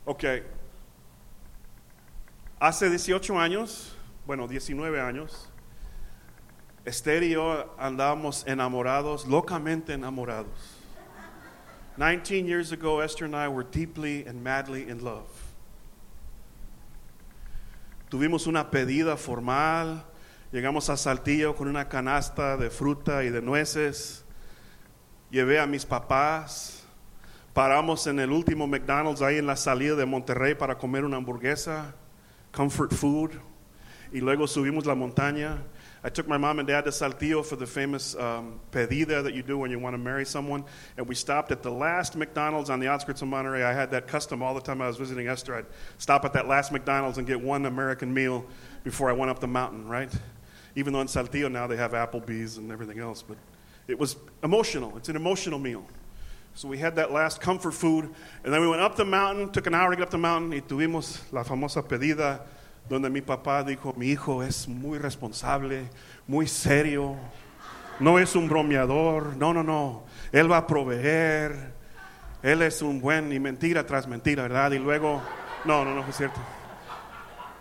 Ok. 0.07 0.43
Hace 2.61 2.89
18 2.89 3.37
años, 3.37 3.91
bueno, 4.25 4.47
19 4.47 4.97
años, 4.97 5.47
Esther 6.85 7.23
y 7.23 7.31
yo 7.31 7.69
andábamos 7.77 8.45
enamorados, 8.47 9.27
locamente 9.27 9.89
enamorados. 9.89 10.77
19 11.97 12.47
years 12.47 12.71
ago, 12.71 13.01
Esther 13.01 13.25
and 13.25 13.35
I 13.35 13.49
were 13.49 13.63
deeply 13.63 14.25
and 14.25 14.41
madly 14.41 14.87
in 14.87 15.03
love. 15.03 15.38
Tuvimos 18.09 18.47
una 18.47 18.71
pedida 18.71 19.17
formal, 19.17 20.03
llegamos 20.51 20.89
a 20.89 20.97
Saltillo 20.97 21.55
con 21.55 21.67
una 21.67 21.89
canasta 21.89 22.57
de 22.57 22.71
fruta 22.71 23.23
y 23.23 23.29
de 23.29 23.39
nueces. 23.39 24.25
llevé 25.29 25.59
a 25.59 25.67
mis 25.67 25.85
papás, 25.85 26.87
paramos 27.53 28.07
en 28.07 28.19
el 28.19 28.31
último 28.31 28.65
McDonald's 28.65 29.21
ahí 29.21 29.37
en 29.37 29.45
la 29.45 29.55
salida 29.55 29.95
de 29.95 30.07
Monterrey 30.07 30.55
para 30.55 30.79
comer 30.79 31.05
una 31.05 31.17
hamburguesa, 31.17 31.93
comfort 32.51 32.95
food, 32.95 33.29
y 34.11 34.21
luego 34.21 34.47
subimos 34.47 34.87
la 34.87 34.95
montaña. 34.95 35.59
I 36.01 36.09
took 36.09 36.27
my 36.29 36.37
mom 36.37 36.59
and 36.59 36.67
dad 36.67 36.85
to 36.85 36.91
Saltillo 36.91 37.45
for 37.45 37.57
the 37.57 37.65
famous 37.65 38.15
um, 38.15 38.59
pedida 38.71 39.21
that 39.21 39.33
you 39.33 39.43
do 39.43 39.57
when 39.57 39.69
you 39.69 39.79
want 39.79 39.95
to 39.95 39.97
marry 39.97 40.25
someone. 40.25 40.63
And 40.95 41.05
we 41.05 41.13
stopped 41.13 41.51
at 41.51 41.61
the 41.61 41.71
last 41.71 42.15
McDonald's 42.15 42.69
on 42.69 42.79
the 42.79 42.87
outskirts 42.87 43.21
of 43.21 43.27
Monterrey. 43.27 43.63
I 43.63 43.73
had 43.73 43.91
that 43.91 44.07
custom 44.07 44.41
all 44.41 44.53
the 44.53 44.61
time 44.61 44.81
I 44.81 44.87
was 44.87 44.95
visiting 44.95 45.27
Esther. 45.27 45.55
I'd 45.55 45.65
stop 45.97 46.23
at 46.23 46.31
that 46.33 46.47
last 46.47 46.71
McDonald's 46.71 47.17
and 47.17 47.27
get 47.27 47.41
one 47.41 47.65
American 47.65 48.13
meal 48.13 48.45
before 48.85 49.09
I 49.09 49.13
went 49.13 49.29
up 49.29 49.39
the 49.39 49.47
mountain, 49.47 49.89
right? 49.89 50.09
Even 50.75 50.93
though 50.93 51.01
in 51.01 51.07
Saltillo 51.07 51.51
now 51.51 51.67
they 51.67 51.75
have 51.75 51.91
Applebee's 51.91 52.57
and 52.57 52.71
everything 52.71 52.99
else. 52.99 53.21
But 53.21 53.37
it 53.89 53.99
was 53.99 54.15
emotional. 54.41 54.95
It's 54.95 55.09
an 55.09 55.17
emotional 55.17 55.59
meal. 55.59 55.85
So 56.55 56.69
we 56.69 56.77
had 56.77 56.95
that 56.95 57.11
last 57.11 57.41
comfort 57.41 57.71
food. 57.73 58.09
And 58.45 58.53
then 58.53 58.61
we 58.61 58.69
went 58.69 58.81
up 58.81 58.95
the 58.95 59.05
mountain, 59.05 59.51
took 59.51 59.67
an 59.67 59.75
hour 59.75 59.89
to 59.89 59.97
get 59.97 60.03
up 60.03 60.11
the 60.11 60.17
mountain, 60.17 60.51
y 60.51 60.61
tuvimos 60.65 61.19
la 61.33 61.43
famosa 61.43 61.83
pedida 61.83 62.39
donde 62.89 63.09
mi 63.09 63.21
papá 63.21 63.63
dijo, 63.63 63.93
mi 63.95 64.07
hijo 64.07 64.41
es 64.43 64.67
muy 64.67 64.97
responsable, 64.97 65.89
muy 66.27 66.47
serio, 66.47 67.15
no 67.99 68.17
es 68.17 68.35
un 68.35 68.49
bromeador, 68.49 69.37
no, 69.37 69.53
no, 69.53 69.63
no, 69.63 70.03
él 70.31 70.51
va 70.51 70.57
a 70.57 70.67
proveer, 70.67 71.73
él 72.41 72.61
es 72.63 72.81
un 72.81 72.99
buen 72.99 73.31
y 73.31 73.39
mentira 73.39 73.85
tras 73.85 74.07
mentira, 74.07 74.43
¿verdad? 74.43 74.71
Y 74.71 74.79
luego, 74.79 75.21
no, 75.65 75.85
no, 75.85 75.93
no, 75.93 76.05
es 76.07 76.15
cierto. 76.15 76.39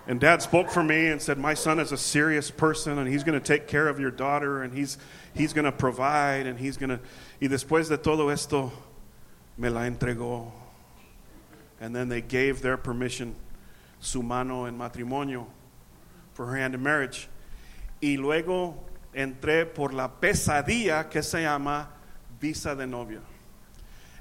And 0.06 0.18
dad 0.18 0.40
spoke 0.40 0.70
for 0.70 0.82
me 0.82 1.08
and 1.08 1.20
said, 1.20 1.36
My 1.36 1.52
son 1.52 1.78
is 1.78 1.92
a 1.92 1.98
serious 1.98 2.50
person 2.50 2.98
and 2.98 3.06
he's 3.06 3.22
going 3.22 3.38
to 3.38 3.46
take 3.46 3.68
care 3.68 3.88
of 3.88 4.00
your 4.00 4.10
daughter 4.10 4.62
and 4.62 4.72
he's, 4.72 4.96
he's 5.34 5.52
going 5.52 5.66
to 5.66 5.72
provide 5.72 6.46
and 6.46 6.58
he's 6.58 6.78
going 6.78 6.88
to. 6.88 7.00
Y 7.42 7.48
después 7.48 7.90
de 7.90 7.98
todo 7.98 8.30
esto, 8.30 8.72
me 9.58 9.68
la 9.68 9.82
entregó. 9.82 10.50
And 11.78 11.94
then 11.94 12.08
they 12.08 12.22
gave 12.22 12.62
their 12.62 12.78
permission 12.78 13.34
su 14.00 14.22
mano 14.22 14.66
en 14.66 14.76
matrimonio 14.76 15.46
for 16.32 16.46
her 16.46 16.56
hand 16.56 16.74
in 16.74 16.82
marriage. 16.82 17.28
Y 18.00 18.16
luego 18.16 18.74
entré 19.14 19.66
por 19.66 19.92
la 19.92 20.08
pesadilla 20.08 21.10
que 21.10 21.22
se 21.22 21.42
llama 21.42 21.88
visa 22.40 22.74
de 22.76 22.86
novia. 22.86 23.20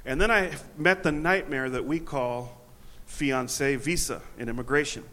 And 0.05 0.19
then 0.19 0.31
I 0.31 0.51
met 0.77 1.03
the 1.03 1.11
nightmare 1.11 1.69
that 1.69 1.85
we 1.85 1.99
call 1.99 2.61
fiancé 3.07 3.77
visa 3.77 4.21
in 4.37 4.49
immigration. 4.49 5.03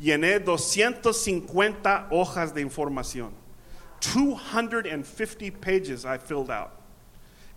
Llené 0.00 0.44
250 0.44 2.08
hojas 2.12 2.52
de 2.52 2.60
información. 2.60 3.32
250 4.00 5.50
pages 5.52 6.04
I 6.04 6.18
filled 6.18 6.50
out. 6.50 6.80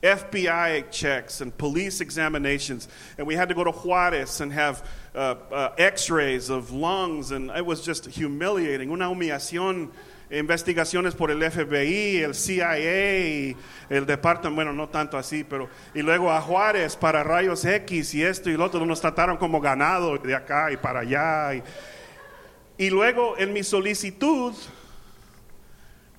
FBI 0.01 0.89
checks 0.91 1.41
and 1.41 1.55
police 1.57 2.01
examinations. 2.01 2.87
And 3.17 3.27
we 3.27 3.35
had 3.35 3.49
to 3.49 3.55
go 3.55 3.63
to 3.63 3.71
Juarez 3.71 4.41
and 4.41 4.51
have 4.53 4.87
uh, 5.13 5.35
uh, 5.51 5.69
x 5.77 6.09
rays 6.09 6.49
of 6.49 6.71
lungs. 6.71 7.31
And 7.31 7.49
it 7.51 7.65
was 7.65 7.81
just 7.81 8.05
humiliating. 8.05 8.89
Una 8.89 9.05
humillación. 9.09 9.89
Investigaciones 10.31 11.15
por 11.15 11.31
el 11.31 11.39
FBI, 11.39 12.21
el 12.21 12.35
CIA, 12.35 13.55
el 13.89 14.05
departamento, 14.05 14.53
bueno, 14.53 14.73
no 14.73 14.87
tanto 14.87 15.17
así, 15.17 15.43
pero. 15.43 15.69
Y 15.95 16.03
luego 16.03 16.31
a 16.31 16.39
Juárez 16.39 16.95
para 16.95 17.23
rayos 17.23 17.65
X 17.65 18.13
y 18.13 18.21
esto 18.21 18.51
y 18.51 18.55
lo 18.55 18.65
otro. 18.65 18.85
Nos 18.85 19.01
trataron 19.01 19.37
como 19.37 19.59
ganado 19.59 20.19
de 20.19 20.35
acá 20.35 20.71
y 20.71 20.77
para 20.77 20.99
allá. 20.99 21.55
Y, 21.55 21.63
y 22.77 22.89
luego 22.91 23.39
en 23.39 23.53
mi 23.53 23.63
solicitud 23.63 24.53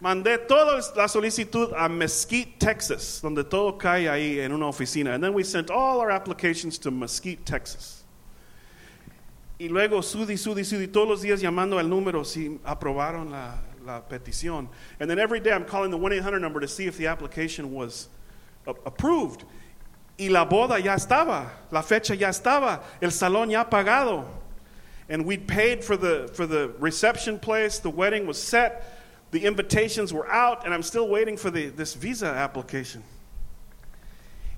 Mandé 0.01 0.39
toda 0.49 0.81
la 0.97 1.09
solicitud 1.09 1.75
a 1.77 1.89
Mesquite, 1.89 2.59
Texas, 2.59 3.21
donde 3.21 3.45
todo 3.45 3.77
cae 3.77 4.09
ahí 4.09 4.41
en 4.41 4.53
una 4.53 4.67
oficina. 4.67 5.15
And 5.15 5.23
then 5.23 5.35
we 5.35 5.45
sent 5.45 5.71
all 5.71 6.01
our 6.01 6.11
applications 6.11 6.79
to 6.79 6.91
Mesquite, 6.91 7.45
Texas. 7.45 8.03
Y 9.59 9.69
luego 9.69 10.01
sudi, 10.01 10.39
sudi, 10.39 10.65
sudi, 10.65 10.89
todos 10.91 11.07
los 11.07 11.23
días 11.23 11.43
llamando 11.43 11.79
al 11.79 11.87
número 11.87 12.25
si 12.25 12.59
aprobaron 12.65 13.31
la, 13.31 13.59
la 13.85 14.01
petición. 14.01 14.69
And 15.01 15.11
then 15.11 15.19
every 15.19 15.39
day 15.39 15.53
I'm 15.53 15.67
calling 15.67 15.91
the 15.91 15.99
1-800 15.99 16.41
number 16.41 16.61
to 16.61 16.69
see 16.69 16.87
if 16.87 16.97
the 16.97 17.07
application 17.07 17.73
was 17.75 18.09
approved. 18.67 19.45
Y 20.19 20.29
la 20.29 20.47
boda 20.47 20.83
ya 20.83 20.95
estaba, 20.95 21.51
la 21.71 21.83
fecha 21.83 22.15
ya 22.15 22.29
estaba, 22.29 22.83
el 23.03 23.11
salón 23.11 23.51
ya 23.51 23.65
pagado. 23.65 24.25
And 25.11 25.27
we 25.27 25.37
paid 25.37 25.85
for 25.85 25.97
the, 25.97 26.31
for 26.33 26.47
the 26.47 26.73
reception 26.79 27.39
place, 27.39 27.81
the 27.81 27.91
wedding 27.91 28.27
was 28.27 28.43
set. 28.43 29.00
The 29.31 29.45
invitations 29.45 30.13
were 30.13 30.29
out, 30.29 30.65
and 30.65 30.75
I'm 30.75 30.83
still 30.83 31.09
waiting 31.09 31.37
for 31.37 31.51
the, 31.51 31.69
this 31.69 31.95
visa 31.95 32.27
application. 32.27 33.03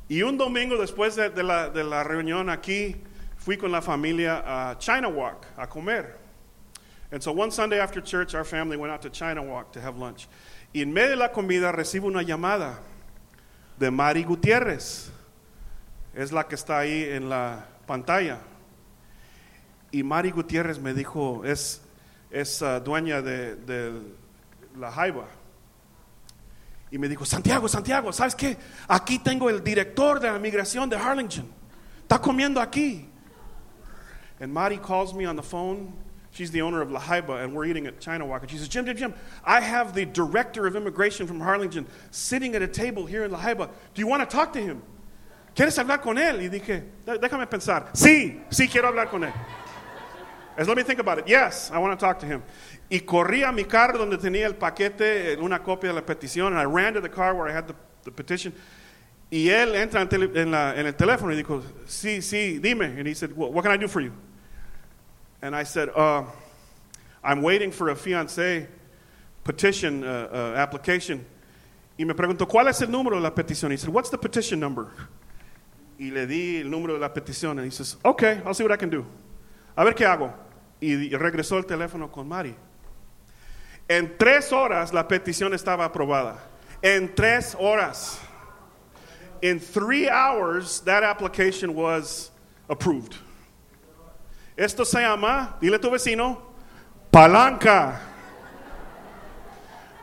Y 0.08 0.22
un 0.22 0.36
domingo 0.36 0.76
después 0.76 1.16
de, 1.16 1.30
de, 1.30 1.42
la, 1.42 1.68
de 1.68 1.84
la 1.84 2.04
reunión 2.04 2.48
aquí, 2.48 2.96
fui 3.36 3.56
con 3.56 3.70
la 3.70 3.80
familia 3.80 4.42
a 4.44 4.76
China 4.78 5.08
Walk 5.08 5.46
a 5.58 5.66
comer. 5.66 6.16
And 7.10 7.22
so 7.22 7.32
one 7.32 7.50
Sunday 7.50 7.78
after 7.78 8.00
church, 8.00 8.34
our 8.34 8.44
family 8.44 8.76
went 8.76 8.92
out 8.92 9.02
to 9.02 9.10
China 9.10 9.42
Walk 9.42 9.72
to 9.72 9.80
have 9.80 9.98
lunch. 9.98 10.28
Y 10.74 10.80
en 10.80 10.92
medio 10.92 11.10
de 11.10 11.16
la 11.16 11.28
comida 11.28 11.70
recibo 11.70 12.04
una 12.06 12.22
llamada 12.22 12.78
de 13.78 13.90
Mari 13.90 14.24
Gutiérrez. 14.24 15.10
Es 16.14 16.32
la 16.32 16.44
que 16.44 16.56
está 16.56 16.78
ahí 16.78 17.04
en 17.10 17.28
la 17.28 17.66
pantalla. 17.86 18.38
Y 19.92 20.02
Mari 20.02 20.30
Gutiérrez 20.30 20.78
me 20.78 20.94
dijo, 20.94 21.44
es, 21.44 21.82
es 22.30 22.62
uh, 22.62 22.80
dueña 22.80 23.20
de, 23.20 23.56
de 23.56 23.92
la 24.76 24.90
Jaiba. 24.90 25.26
Y 26.90 26.98
me 26.98 27.08
dijo, 27.08 27.24
Santiago, 27.24 27.68
Santiago, 27.68 28.12
¿sabes 28.12 28.34
qué? 28.34 28.56
Aquí 28.86 29.18
tengo 29.18 29.48
el 29.48 29.64
director 29.64 30.20
de 30.20 30.30
la 30.30 30.38
migración 30.38 30.90
de 30.90 30.96
Harlingen. 30.96 31.50
Está 32.02 32.20
comiendo 32.20 32.60
aquí. 32.60 33.08
And 34.40 34.52
Mari 34.52 34.76
calls 34.78 35.14
me 35.14 35.24
on 35.24 35.36
the 35.36 35.42
phone. 35.42 35.94
She's 36.32 36.50
the 36.50 36.62
owner 36.62 36.80
of 36.80 36.90
La 36.90 37.00
Jaiba, 37.00 37.44
and 37.44 37.54
we're 37.54 37.66
eating 37.66 37.86
at 37.86 38.00
China 38.00 38.26
Walk. 38.26 38.42
And 38.42 38.50
she 38.50 38.56
says, 38.56 38.68
Jim, 38.68 38.84
Jim, 38.86 38.96
Jim, 38.96 39.14
I 39.44 39.60
have 39.60 39.94
the 39.94 40.06
director 40.06 40.66
of 40.66 40.76
immigration 40.76 41.26
from 41.26 41.40
Harlingen 41.40 41.86
sitting 42.10 42.54
at 42.54 42.62
a 42.62 42.68
table 42.68 43.06
here 43.06 43.24
in 43.24 43.30
La 43.30 43.38
Jaiba. 43.38 43.68
Do 43.94 44.00
you 44.00 44.06
want 44.06 44.28
to 44.28 44.36
talk 44.36 44.52
to 44.54 44.60
him? 44.60 44.82
¿Quieres 45.54 45.78
hablar 45.78 46.00
con 46.00 46.16
él? 46.16 46.40
Y 46.40 46.48
dije, 46.48 46.84
déjame 47.06 47.46
pensar. 47.46 47.90
Sí, 47.92 48.40
sí 48.50 48.68
quiero 48.68 48.88
hablar 48.88 49.08
con 49.10 49.24
él. 49.24 49.32
As 50.56 50.68
let 50.68 50.76
me 50.76 50.82
think 50.82 50.98
about 50.98 51.18
it. 51.18 51.26
Yes, 51.26 51.70
I 51.70 51.78
want 51.78 51.98
to 51.98 52.04
talk 52.04 52.18
to 52.20 52.26
him. 52.26 52.42
Y 52.90 53.00
corrí 53.00 53.42
a 53.48 53.52
mi 53.52 53.64
carro 53.64 53.98
donde 53.98 54.18
tenía 54.18 54.46
el 54.46 54.54
paquete, 54.54 55.38
una 55.38 55.60
copia 55.60 55.90
de 55.90 55.94
la 55.94 56.02
petición. 56.02 56.48
And 56.48 56.58
I 56.58 56.64
ran 56.64 56.94
to 56.94 57.00
the 57.00 57.08
car 57.08 57.34
where 57.34 57.48
I 57.48 57.52
had 57.52 57.66
the, 57.66 57.74
the 58.04 58.10
petition. 58.10 58.52
Y 59.30 59.48
él 59.48 59.74
entra 59.74 60.02
en, 60.02 60.08
tele, 60.08 60.30
en, 60.34 60.50
la, 60.50 60.74
en, 60.76 60.86
el 60.86 60.92
teléfono 60.92 61.32
y 61.32 61.36
dijo, 61.36 61.62
sí, 61.86 62.20
sí, 62.20 62.58
dime. 62.58 62.84
And 62.98 63.06
he 63.06 63.14
said, 63.14 63.34
well, 63.34 63.50
what 63.50 63.62
can 63.62 63.72
I 63.72 63.78
do 63.78 63.88
for 63.88 64.02
you? 64.02 64.12
And 65.40 65.56
I 65.56 65.62
said, 65.62 65.88
uh, 65.96 66.24
I'm 67.24 67.40
waiting 67.40 67.70
for 67.70 67.88
a 67.88 67.94
fiancé 67.94 68.68
petition 69.42 70.04
uh, 70.04 70.28
uh, 70.30 70.58
application. 70.58 71.24
Y 71.98 72.04
me 72.04 72.12
preguntó, 72.12 72.46
¿cuál 72.46 72.68
es 72.68 72.82
el 72.82 72.90
número 72.90 73.16
de 73.16 73.22
la 73.22 73.30
petición? 73.30 73.70
He 73.70 73.78
said, 73.78 73.88
what's 73.88 74.10
the 74.10 74.18
petition 74.18 74.60
number? 74.60 74.88
Y 75.98 76.10
le 76.10 76.26
di 76.26 76.60
el 76.60 76.68
número 76.68 76.94
de 76.94 76.98
la 76.98 77.08
petición. 77.08 77.52
And 77.52 77.64
he 77.64 77.70
says, 77.70 77.96
okay, 78.04 78.42
I'll 78.44 78.52
see 78.52 78.64
what 78.64 78.72
I 78.72 78.76
can 78.76 78.90
do. 78.90 79.06
A 79.76 79.84
ver 79.84 79.94
qué 79.94 80.06
hago. 80.06 80.32
Y 80.80 81.14
regresó 81.14 81.58
el 81.58 81.66
teléfono 81.66 82.10
con 82.10 82.28
Mari. 82.28 82.54
En 83.88 84.16
tres 84.16 84.52
horas 84.52 84.92
la 84.92 85.06
petición 85.06 85.54
estaba 85.54 85.84
aprobada. 85.84 86.38
En 86.82 87.14
tres 87.14 87.56
horas. 87.58 88.18
In 89.42 89.58
three 89.58 90.08
hours, 90.08 90.80
that 90.80 91.02
application 91.02 91.74
was 91.74 92.30
approved. 92.68 93.16
Esto 94.56 94.84
se 94.84 95.00
llama, 95.00 95.56
dile 95.60 95.74
a 95.74 95.78
tu 95.78 95.90
vecino, 95.90 96.38
palanca. 97.12 97.98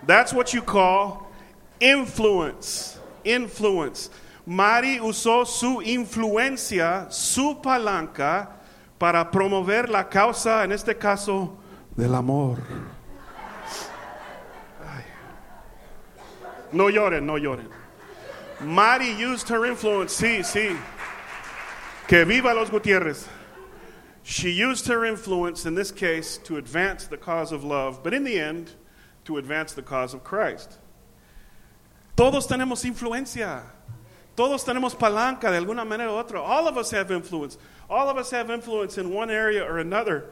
That's 0.06 0.34
what 0.34 0.54
you 0.54 0.62
call 0.62 1.32
influence. 1.80 3.00
Influence. 3.24 4.10
Mari 4.46 5.00
usó 5.00 5.46
su 5.46 5.82
influencia, 5.82 7.12
su 7.12 7.60
palanca, 7.62 8.59
para 9.00 9.32
promover 9.32 9.90
la 9.90 10.10
causa, 10.10 10.64
en 10.64 10.72
este 10.72 10.98
caso, 10.98 11.58
del 11.96 12.14
amor. 12.14 12.60
No 16.72 16.90
lloren, 16.90 17.26
no 17.26 17.38
lloren. 17.38 17.68
Mari 18.62 19.10
used 19.12 19.48
her 19.50 19.66
influence, 19.66 20.14
sí, 20.14 20.44
sí. 20.44 20.78
Que 22.08 22.26
viva 22.26 22.54
los 22.54 22.70
Gutierrez. 22.70 23.28
She 24.22 24.52
used 24.52 24.86
her 24.88 25.06
influence 25.06 25.66
in 25.66 25.74
this 25.74 25.92
case 25.92 26.38
to 26.44 26.58
advance 26.58 27.08
the 27.08 27.18
cause 27.18 27.52
of 27.52 27.64
love, 27.64 28.04
but 28.04 28.14
in 28.14 28.24
the 28.24 28.40
end, 28.40 28.72
to 29.26 29.38
advance 29.38 29.74
the 29.74 29.82
cause 29.82 30.14
of 30.14 30.24
Christ. 30.24 30.78
Todos 32.16 32.46
tenemos 32.48 32.84
influencia. 32.86 33.64
Todos 34.40 34.64
tenemos 34.64 34.96
palanca 34.96 35.52
de 35.52 35.58
alguna 35.58 35.84
manera 35.84 36.14
u 36.14 36.16
otra. 36.16 36.40
All 36.40 36.66
of 36.66 36.78
us 36.78 36.92
have 36.92 37.12
influence. 37.12 37.58
All 37.90 38.08
of 38.08 38.16
us 38.16 38.32
have 38.32 38.50
influence 38.50 38.98
in 38.98 39.12
one 39.12 39.30
area 39.30 39.62
or 39.62 39.80
another. 39.80 40.28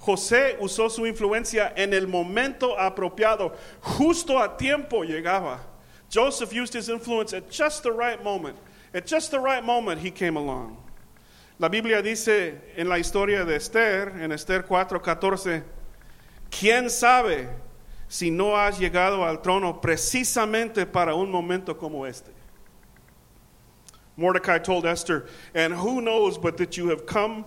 José 0.00 0.56
usó 0.58 0.90
su 0.90 1.02
influencia 1.02 1.74
en 1.76 1.92
el 1.92 2.06
momento 2.06 2.74
apropiado. 2.78 3.54
Justo 3.82 4.38
a 4.38 4.56
tiempo 4.56 5.04
llegaba. 5.04 5.58
Joseph 6.08 6.54
used 6.54 6.72
his 6.72 6.88
influence 6.88 7.34
at 7.34 7.50
just 7.50 7.82
the 7.82 7.92
right 7.92 8.24
moment. 8.24 8.56
At 8.94 9.06
just 9.06 9.30
the 9.30 9.38
right 9.38 9.62
moment, 9.62 10.00
he 10.00 10.10
came 10.10 10.38
along. 10.38 10.78
La 11.58 11.68
Biblia 11.68 12.00
dice 12.00 12.54
en 12.78 12.88
la 12.88 12.96
historia 12.96 13.44
de 13.44 13.56
Esther, 13.56 14.08
en 14.22 14.32
Esther 14.32 14.62
4:14, 14.62 15.62
¿quién 16.50 16.88
sabe 16.88 17.50
si 18.08 18.30
no 18.30 18.56
has 18.56 18.78
llegado 18.78 19.22
al 19.22 19.42
trono 19.42 19.82
precisamente 19.82 20.86
para 20.86 21.14
un 21.14 21.30
momento 21.30 21.76
como 21.76 22.06
este? 22.06 22.39
Mordecai 24.20 24.58
told 24.58 24.84
Esther, 24.84 25.26
and 25.54 25.72
who 25.72 26.02
knows 26.02 26.36
but 26.36 26.58
that 26.58 26.76
you 26.76 26.88
have 26.90 27.06
come 27.06 27.46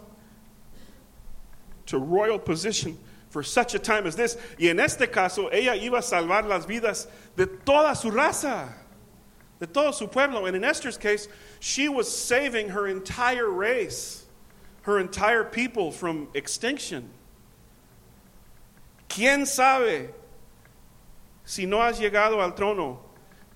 to 1.86 2.00
royal 2.00 2.40
position 2.40 2.98
for 3.30 3.44
such 3.44 3.76
a 3.76 3.80
time 3.80 4.08
as 4.08 4.16
this. 4.16 4.38
Y 4.60 4.70
en 4.70 4.80
este 4.80 5.12
caso, 5.12 5.50
ella 5.52 5.74
iba 5.74 6.00
a 6.00 6.02
salvar 6.02 6.48
las 6.48 6.66
vidas 6.66 7.08
de 7.36 7.46
toda 7.46 7.96
su 7.96 8.10
raza, 8.10 8.74
de 9.60 9.68
todo 9.68 9.92
su 9.92 10.08
pueblo. 10.08 10.48
And 10.48 10.56
in 10.56 10.64
Esther's 10.64 10.98
case, 10.98 11.28
she 11.60 11.90
was 11.90 12.12
saving 12.12 12.70
her 12.70 12.88
entire 12.88 13.50
race, 13.50 14.26
her 14.82 15.00
entire 15.00 15.44
people 15.44 15.92
from 15.92 16.28
extinction. 16.34 17.08
¿Quién 19.08 19.46
sabe 19.46 20.10
si 21.46 21.68
no 21.68 21.82
has 21.82 22.00
llegado 22.00 22.42
al 22.42 22.54
trono 22.54 22.98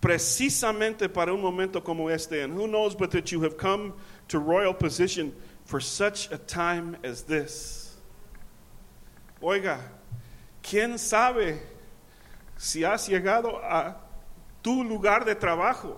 precisamente 0.02 1.12
para 1.12 1.34
un 1.34 1.42
momento 1.42 1.82
como 1.82 2.10
este? 2.10 2.42
And 2.44 2.54
who 2.54 2.68
knows 2.68 2.96
but 2.96 3.12
that 3.12 3.32
you 3.32 3.42
have 3.44 3.58
come 3.58 3.94
to 4.28 4.40
royal 4.40 4.74
position 4.74 5.34
for 5.66 5.80
such 5.80 6.32
a 6.32 6.38
time 6.38 6.98
as 7.04 7.24
this? 7.24 7.98
Oiga, 9.42 9.80
¿quién 10.64 10.98
sabe 10.98 11.60
si 12.58 12.84
has 12.84 13.08
llegado 13.08 13.62
a 13.64 13.96
tu 14.64 14.84
lugar 14.84 15.26
de 15.26 15.36
trabajo? 15.36 15.98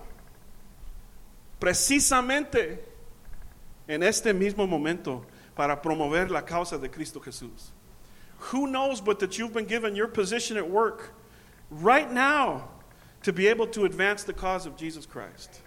Precisamente 1.60 2.80
en 3.88 4.04
este 4.04 4.34
mismo 4.34 4.68
momento 4.68 5.26
para 5.56 5.76
promover 5.76 6.30
la 6.30 6.42
causa 6.42 6.78
de 6.78 6.90
Cristo 6.90 7.20
Jesús. 7.20 7.72
Who 8.52 8.68
knows 8.68 9.02
but 9.02 9.20
that 9.20 9.38
you've 9.38 9.54
been 9.54 9.66
given 9.66 9.96
your 9.96 10.08
position 10.08 10.56
at 10.56 10.70
work 10.70 11.14
right 11.70 12.10
now 12.10 12.70
to 13.24 13.34
be 13.34 13.48
able 13.48 13.68
to 13.68 13.86
advance 13.86 14.24
the 14.24 14.34
cause 14.34 14.66
of 14.66 14.78
Jesus 14.78 15.06
Christ? 15.06 15.62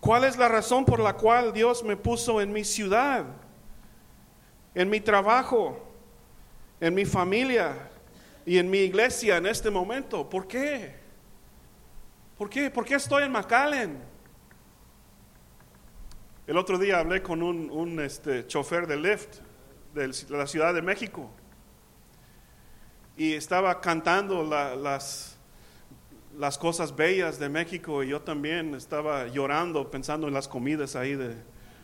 ¿Cuál 0.00 0.24
es 0.24 0.36
la 0.36 0.48
razón 0.48 0.84
por 0.84 0.98
la 0.98 1.12
cual 1.12 1.52
Dios 1.52 1.82
me 1.82 1.96
puso 1.96 2.40
en 2.40 2.52
mi 2.52 2.62
ciudad? 2.62 3.26
en 4.74 4.90
mi 4.90 5.00
trabajo, 5.00 5.78
en 6.80 6.94
mi 6.94 7.04
familia 7.04 7.90
y 8.44 8.58
en 8.58 8.68
mi 8.68 8.78
iglesia 8.78 9.36
en 9.36 9.46
este 9.46 9.70
momento. 9.70 10.28
¿Por 10.28 10.46
qué? 10.46 10.94
¿Por 12.36 12.50
qué? 12.50 12.70
¿Por 12.70 12.84
qué 12.84 12.96
estoy 12.96 13.24
en 13.24 13.32
McAllen? 13.32 14.02
El 16.46 16.58
otro 16.58 16.78
día 16.78 16.98
hablé 16.98 17.22
con 17.22 17.42
un, 17.42 18.00
este, 18.00 18.46
chofer 18.46 18.86
de 18.86 18.96
Lyft 18.96 19.38
de 19.94 20.08
la 20.30 20.46
Ciudad 20.46 20.74
de 20.74 20.82
México 20.82 21.30
y 23.16 23.34
estaba 23.34 23.80
cantando 23.80 24.42
las, 24.42 25.36
las 26.36 26.58
cosas 26.58 26.94
bellas 26.94 27.38
de 27.38 27.48
México 27.48 28.02
y 28.02 28.08
yo 28.08 28.20
también 28.20 28.74
estaba 28.74 29.28
llorando 29.28 29.90
pensando 29.90 30.26
en 30.26 30.34
las 30.34 30.48
comidas 30.48 30.96
ahí 30.96 31.14
de, 31.14 31.34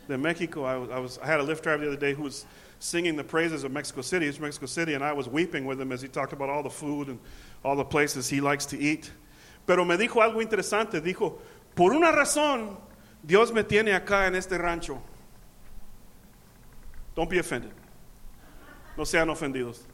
de 0.08 0.18
México. 0.18 0.64
I, 0.66 0.76
was, 0.76 1.18
I 1.22 1.26
had 1.26 1.40
a 1.40 1.44
Lyft 1.44 1.62
driver 1.62 1.84
the 1.84 1.92
other 1.92 2.00
day 2.00 2.14
who 2.14 2.24
was 2.24 2.46
singing 2.80 3.16
the 3.16 3.24
praises 3.24 3.62
of 3.62 3.70
Mexico 3.70 4.02
City. 4.02 4.26
It's 4.26 4.40
Mexico 4.40 4.66
City, 4.66 4.94
and 4.94 5.04
I 5.04 5.12
was 5.12 5.28
weeping 5.28 5.66
with 5.66 5.80
him 5.80 5.92
as 5.92 6.02
he 6.02 6.08
talked 6.08 6.32
about 6.32 6.48
all 6.48 6.62
the 6.62 6.70
food 6.70 7.08
and 7.08 7.18
all 7.64 7.76
the 7.76 7.84
places 7.84 8.28
he 8.28 8.40
likes 8.40 8.66
to 8.66 8.78
eat. 8.78 9.10
Pero 9.66 9.84
me 9.84 9.96
dijo 9.96 10.20
algo 10.20 10.42
interesante. 10.42 11.00
Dijo, 11.00 11.38
por 11.76 11.92
una 11.92 12.10
razón, 12.10 12.76
Dios 13.24 13.52
me 13.52 13.62
tiene 13.62 13.92
acá 13.92 14.26
en 14.26 14.34
este 14.34 14.58
rancho. 14.58 15.00
Don't 17.14 17.30
be 17.30 17.38
offended. 17.38 17.72
No 18.96 19.04
sean 19.04 19.28
ofendidos. 19.28 19.84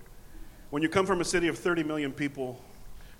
When 0.71 0.83
you 0.83 0.89
come 0.89 1.07
from 1.07 1.21
a 1.21 1.25
city 1.25 1.49
of 1.49 1.59
30 1.59 1.85
million 1.85 2.13
people, 2.13 2.59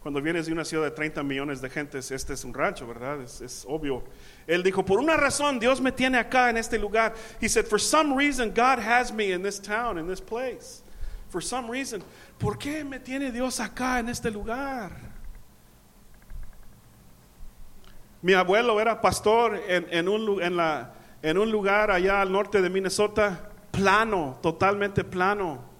cuando 0.03 0.21
vienes 0.21 0.47
de 0.47 0.53
una 0.53 0.65
ciudad 0.65 0.85
de 0.85 0.91
30 0.91 1.23
millones 1.23 1.61
de 1.61 1.69
gentes, 1.69 2.11
este 2.13 2.33
es 2.33 2.45
un 2.45 2.53
rancho, 2.53 2.87
¿verdad? 2.87 3.21
Es, 3.23 3.65
obvio. 3.69 4.05
Él 4.47 4.63
dijo, 4.63 4.85
por 4.85 5.01
una 5.01 5.17
razón 5.17 5.59
Dios 5.59 5.81
me 5.81 5.91
tiene 5.91 6.19
acá 6.19 6.49
en 6.49 6.57
este 6.57 6.79
lugar. 6.79 7.15
He 7.41 7.49
said, 7.49 7.67
for 7.67 7.81
some 7.81 8.15
reason 8.15 8.53
God 8.55 8.79
has 8.79 9.13
me 9.13 9.33
in 9.33 9.43
this 9.43 9.59
town, 9.59 9.99
in 9.99 10.07
this 10.07 10.21
place. 10.21 10.83
For 11.29 11.41
some 11.41 11.69
reason. 11.69 12.03
¿Por 12.39 12.57
qué 12.57 12.85
me 12.85 12.99
tiene 13.01 13.33
Dios 13.33 13.59
acá 13.59 13.99
en 13.99 14.09
este 14.09 14.31
lugar? 14.31 14.93
Mi 18.23 18.33
abuelo 18.33 18.81
era 18.81 19.01
pastor 19.01 19.61
en 19.69 20.09
un 20.09 21.51
lugar 21.51 21.91
allá 21.91 22.21
al 22.21 22.31
norte 22.31 22.63
de 22.63 22.71
Minnesota, 22.71 23.51
plano, 23.73 24.39
totalmente 24.41 25.05
plano, 25.05 25.76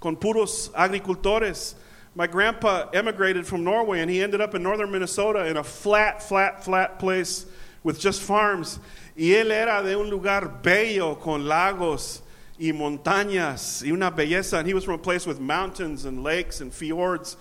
con 0.00 0.16
puros 0.16 0.70
agricultores. 0.72 1.74
My 2.14 2.26
grandpa 2.26 2.88
emigrated 2.92 3.46
from 3.46 3.64
Norway 3.64 4.00
and 4.00 4.10
he 4.10 4.22
ended 4.22 4.40
up 4.40 4.54
in 4.54 4.62
northern 4.62 4.90
Minnesota 4.90 5.46
in 5.46 5.56
a 5.56 5.64
flat, 5.64 6.22
flat, 6.22 6.64
flat 6.64 6.98
place 6.98 7.46
with 7.82 8.00
just 8.00 8.22
farms. 8.22 8.78
Y 9.16 9.34
él 9.34 9.50
era 9.50 9.82
de 9.82 9.96
un 9.98 10.08
lugar 10.10 10.60
bello 10.62 11.16
con 11.16 11.46
lagos 11.46 12.22
y 12.58 12.72
montañas 12.72 13.84
y 13.84 13.90
una 13.92 14.10
belleza. 14.10 14.58
And 14.58 14.66
he 14.66 14.74
was 14.74 14.84
from 14.84 14.94
a 14.94 14.98
place 14.98 15.26
with 15.26 15.40
mountains 15.40 16.04
and 16.04 16.22
lakes 16.22 16.60
and 16.60 16.72
fjords. 16.72 17.36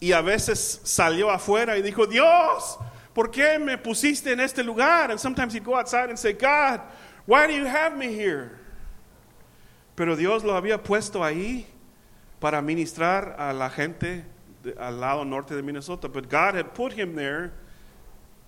Y 0.00 0.08
a 0.12 0.22
veces 0.22 0.80
salió 0.84 1.30
afuera 1.30 1.76
y 1.76 1.82
dijo, 1.82 2.06
Dios, 2.06 2.78
¿por 3.14 3.28
qué 3.28 3.58
me 3.58 3.76
pusiste 3.76 4.32
en 4.32 4.40
este 4.40 4.58
lugar? 4.58 5.10
And 5.10 5.20
sometimes 5.20 5.52
he'd 5.52 5.64
go 5.64 5.74
outside 5.74 6.08
and 6.08 6.18
say, 6.18 6.32
God, 6.32 6.80
why 7.26 7.46
do 7.46 7.52
you 7.52 7.66
have 7.66 7.96
me 7.96 8.12
here? 8.12 8.59
Pero 10.00 10.16
Dios 10.16 10.44
lo 10.44 10.56
había 10.56 10.82
puesto 10.82 11.22
ahí 11.22 11.66
para 12.38 12.62
ministrar 12.62 13.36
a 13.38 13.52
la 13.52 13.68
gente 13.68 14.24
al 14.78 14.98
lado 14.98 15.26
norte 15.26 15.54
de 15.54 15.62
Minnesota. 15.62 16.08
But 16.08 16.30
God 16.30 16.54
had 16.54 16.72
put 16.72 16.94
him 16.94 17.14
there 17.14 17.52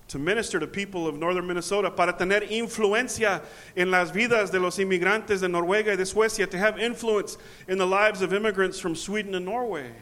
to 0.09 0.19
minister 0.19 0.59
to 0.59 0.67
people 0.67 1.07
of 1.07 1.19
northern 1.19 1.47
Minnesota, 1.47 1.91
para 1.91 2.17
tener 2.17 2.51
influencia 2.51 3.43
en 3.77 3.91
las 3.91 4.13
vidas 4.13 4.51
de 4.51 4.61
los 4.61 4.79
inmigrantes 4.79 5.43
de 5.43 5.49
Noruega 5.49 5.93
y 5.93 5.97
de 5.97 6.07
Suecia, 6.07 6.47
to 6.47 6.57
have 6.57 6.79
influence 6.79 7.37
in 7.69 7.77
the 7.77 7.87
lives 7.87 8.23
of 8.23 8.33
immigrants 8.33 8.81
from 8.81 8.97
Sweden 8.97 9.35
and 9.35 9.45
Norway. 9.45 9.93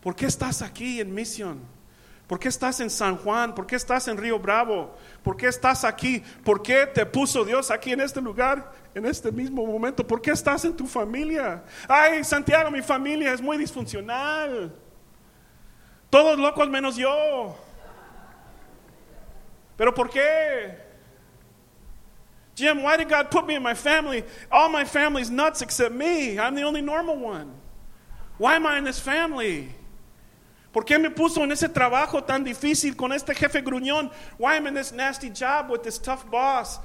¿Por 0.00 0.14
qué 0.14 0.26
estás 0.26 0.60
aquí 0.60 0.98
en 0.98 1.14
misión? 1.14 1.60
¿Por 2.26 2.38
qué 2.38 2.48
estás 2.48 2.80
en 2.80 2.88
San 2.88 3.16
Juan? 3.18 3.54
¿Por 3.54 3.66
qué 3.66 3.76
estás 3.76 4.08
en 4.08 4.16
Río 4.16 4.38
Bravo? 4.38 4.96
¿Por 5.22 5.36
qué 5.36 5.46
estás 5.46 5.84
aquí? 5.84 6.22
¿Por 6.42 6.62
qué 6.62 6.86
te 6.86 7.04
puso 7.04 7.44
Dios 7.44 7.70
aquí 7.70 7.92
en 7.92 8.00
este 8.00 8.20
lugar, 8.20 8.72
en 8.94 9.04
este 9.04 9.30
mismo 9.30 9.66
momento? 9.66 10.06
¿Por 10.06 10.22
qué 10.22 10.30
estás 10.30 10.64
en 10.64 10.74
tu 10.74 10.86
familia? 10.86 11.62
Ay, 11.86 12.24
Santiago, 12.24 12.70
mi 12.70 12.80
familia 12.80 13.32
es 13.34 13.42
muy 13.42 13.58
disfuncional. 13.58 14.74
Todos 16.08 16.38
locos 16.38 16.68
menos 16.70 16.96
yo. 16.96 17.56
¿Pero 19.76 19.92
por 19.92 20.08
qué? 20.08 20.78
Jim, 22.54 22.82
why 22.82 22.96
did 22.96 23.08
God 23.10 23.30
put 23.30 23.46
me 23.46 23.56
in 23.56 23.62
my 23.62 23.74
family? 23.74 24.24
All 24.50 24.70
my 24.70 24.84
family's 24.84 25.30
nuts 25.30 25.60
except 25.60 25.94
me. 25.94 26.38
I'm 26.38 26.54
the 26.54 26.62
only 26.62 26.80
normal 26.80 27.16
one. 27.16 27.52
Why 28.38 28.56
am 28.56 28.66
I 28.66 28.78
in 28.78 28.84
this 28.84 28.98
family? 29.00 29.74
¿Por 30.74 30.84
qué 30.84 30.98
me 30.98 31.08
puso 31.08 31.44
en 31.44 31.52
ese 31.52 31.68
trabajo 31.68 32.24
tan 32.24 32.42
difícil 32.42 32.96
con 32.96 33.12
este 33.12 33.32
jefe 33.32 33.62
gruñón? 33.62 34.10
Why 34.40 34.56
am 34.56 34.66
I 34.66 34.70
in 34.70 34.74
this 34.74 34.92
nasty 34.92 35.30
job 35.30 35.70
with 35.70 35.82
this 35.82 36.00
tough 36.00 36.28
boss? 36.28 36.80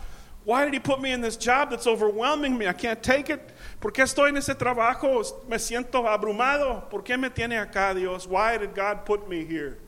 Why 0.45 0.63
did 0.65 0.75
he 0.75 0.79
put 0.79 1.01
me 1.01 1.11
in 1.11 1.21
this 1.21 1.35
job 1.35 1.71
that's 1.71 1.87
overwhelming 1.87 2.55
me? 2.55 2.67
I 2.67 2.73
can't 2.73 3.01
take 3.01 3.33
it. 3.33 3.41
¿Por 3.79 3.91
qué 3.91 4.03
estoy 4.03 4.29
en 4.29 4.37
ese 4.37 4.53
trabajo? 4.53 5.23
Me 5.47 5.57
siento 5.57 6.07
abrumado. 6.07 6.87
¿Por 6.91 7.01
qué 7.03 7.17
me 7.17 7.31
tiene 7.31 7.57
acá, 7.57 7.95
Dios? 7.95 8.27
Why 8.27 8.59
did 8.59 8.75
God 8.75 9.05
put 9.05 9.27
me 9.27 9.43
here? 9.43 9.79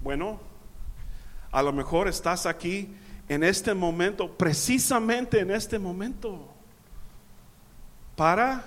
Bueno, 0.00 0.40
a 1.52 1.62
lo 1.62 1.72
mejor 1.72 2.08
estás 2.08 2.46
aquí 2.46 2.88
en 3.28 3.42
este 3.42 3.74
momento, 3.74 4.28
precisamente 4.28 5.40
en 5.40 5.50
este 5.50 5.78
momento, 5.78 6.48
para 8.16 8.64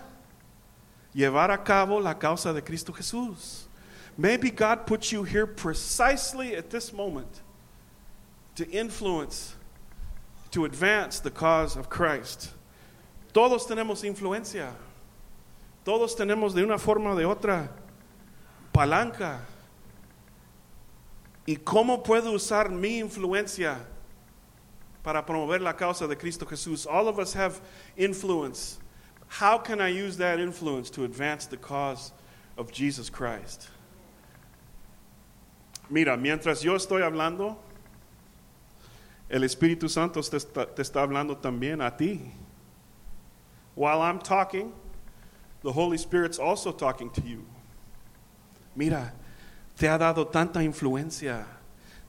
llevar 1.11 1.49
a 1.49 1.63
cabo 1.63 1.99
la 1.99 2.19
causa 2.19 2.53
de 2.53 2.63
Cristo 2.63 2.93
Jesús. 2.93 3.64
Maybe 4.17 4.49
God 4.49 4.87
put 4.87 5.11
you 5.11 5.23
here 5.23 5.45
precisely 5.45 6.55
at 6.55 6.69
this 6.69 6.93
moment 6.93 7.41
to 8.55 8.69
influence, 8.69 9.55
to 10.51 10.65
advance 10.65 11.19
the 11.19 11.31
cause 11.31 11.75
of 11.75 11.89
Christ. 11.89 12.51
Todos 13.33 13.67
tenemos 13.67 14.03
influencia. 14.03 14.71
Todos 15.83 16.15
tenemos 16.15 16.53
de 16.53 16.63
una 16.63 16.77
forma 16.77 17.11
o 17.11 17.15
de 17.15 17.23
otra 17.23 17.69
palanca. 18.73 19.39
¿Y 21.45 21.57
cómo 21.57 22.03
puedo 22.03 22.33
usar 22.33 22.69
mi 22.69 23.01
influencia 23.01 23.77
para 25.03 25.21
promover 25.21 25.61
la 25.61 25.73
causa 25.73 26.07
de 26.07 26.15
Cristo 26.15 26.45
Jesús? 26.45 26.87
All 26.89 27.07
of 27.07 27.19
us 27.19 27.33
have 27.33 27.59
influence. 27.97 28.79
How 29.27 29.57
can 29.57 29.81
I 29.81 29.89
use 29.89 30.17
that 30.17 30.39
influence 30.39 30.89
to 30.91 31.03
advance 31.03 31.45
the 31.45 31.57
cause 31.57 32.13
of 32.57 32.71
Jesus 32.71 33.09
Christ. 33.09 33.69
Mira, 35.89 36.17
mientras 36.17 36.61
yo 36.61 36.75
estoy 36.75 37.03
hablando, 37.03 37.59
el 39.29 39.43
Espíritu 39.43 39.87
Santo 39.87 40.21
te 40.21 40.81
está, 40.81 41.01
hablando 41.01 41.37
también 41.37 41.81
a 41.81 41.95
ti. 41.95 42.21
While 43.75 44.01
I'm 44.01 44.19
talking, 44.19 44.73
the 45.61 45.71
Holy 45.71 45.97
Spirit's 45.97 46.39
also 46.39 46.71
talking 46.71 47.11
to 47.11 47.21
you. 47.21 47.45
Mira, 48.75 49.13
te 49.77 49.87
ha 49.87 49.97
dado 49.97 50.27
tanta 50.27 50.63
influencia, 50.63 51.45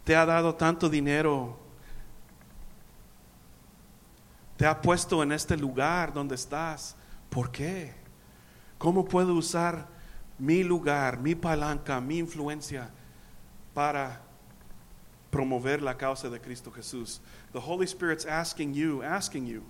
te 0.05 0.15
ha 0.15 0.25
dado 0.25 0.55
tanto 0.55 0.89
dinero, 0.89 1.59
te 4.57 4.65
ha 4.67 4.81
puesto 4.81 5.23
en 5.23 5.33
este 5.33 5.57
lugar 5.57 6.13
donde 6.15 6.35
estás. 6.35 6.97
¿Por 7.29 7.51
qué? 7.51 7.93
¿Cómo 8.79 9.05
puedo 9.05 9.35
usar 9.35 9.87
mi 10.39 10.63
lugar, 10.63 11.19
mi 11.19 11.35
palanca, 11.35 12.01
mi 12.01 12.19
influencia 12.19 12.91
para 13.77 14.19
promover 15.31 15.83
la 15.83 15.93
causa 15.93 16.31
de 16.31 16.39
Cristo 16.39 16.71
Jesús? 16.71 17.19
The 17.53 17.61
Holy 17.61 17.87
Spirit's 17.87 18.25
asking 18.25 18.73
you, 18.73 19.03
asking 19.03 19.47
you. 19.47 19.63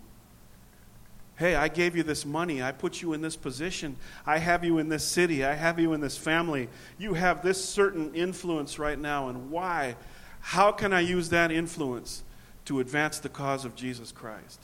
Hey, 1.34 1.56
I 1.56 1.66
gave 1.66 1.96
you 1.96 2.04
this 2.04 2.24
money. 2.24 2.62
I 2.62 2.70
put 2.70 3.02
you 3.02 3.12
in 3.12 3.20
this 3.20 3.36
position. 3.36 3.96
I 4.24 4.38
have 4.38 4.64
you 4.64 4.78
in 4.78 4.88
this 4.88 5.04
city. 5.04 5.44
I 5.44 5.54
have 5.54 5.80
you 5.80 5.92
in 5.92 6.00
this 6.00 6.16
family. 6.16 6.68
You 6.98 7.14
have 7.14 7.42
this 7.42 7.62
certain 7.62 8.14
influence 8.14 8.78
right 8.78 8.98
now. 8.98 9.28
And 9.28 9.50
why? 9.50 9.96
How 10.40 10.70
can 10.70 10.92
I 10.92 11.00
use 11.00 11.28
that 11.30 11.50
influence 11.50 12.22
to 12.66 12.78
advance 12.78 13.18
the 13.18 13.28
cause 13.28 13.64
of 13.64 13.74
Jesus 13.74 14.12
Christ? 14.12 14.60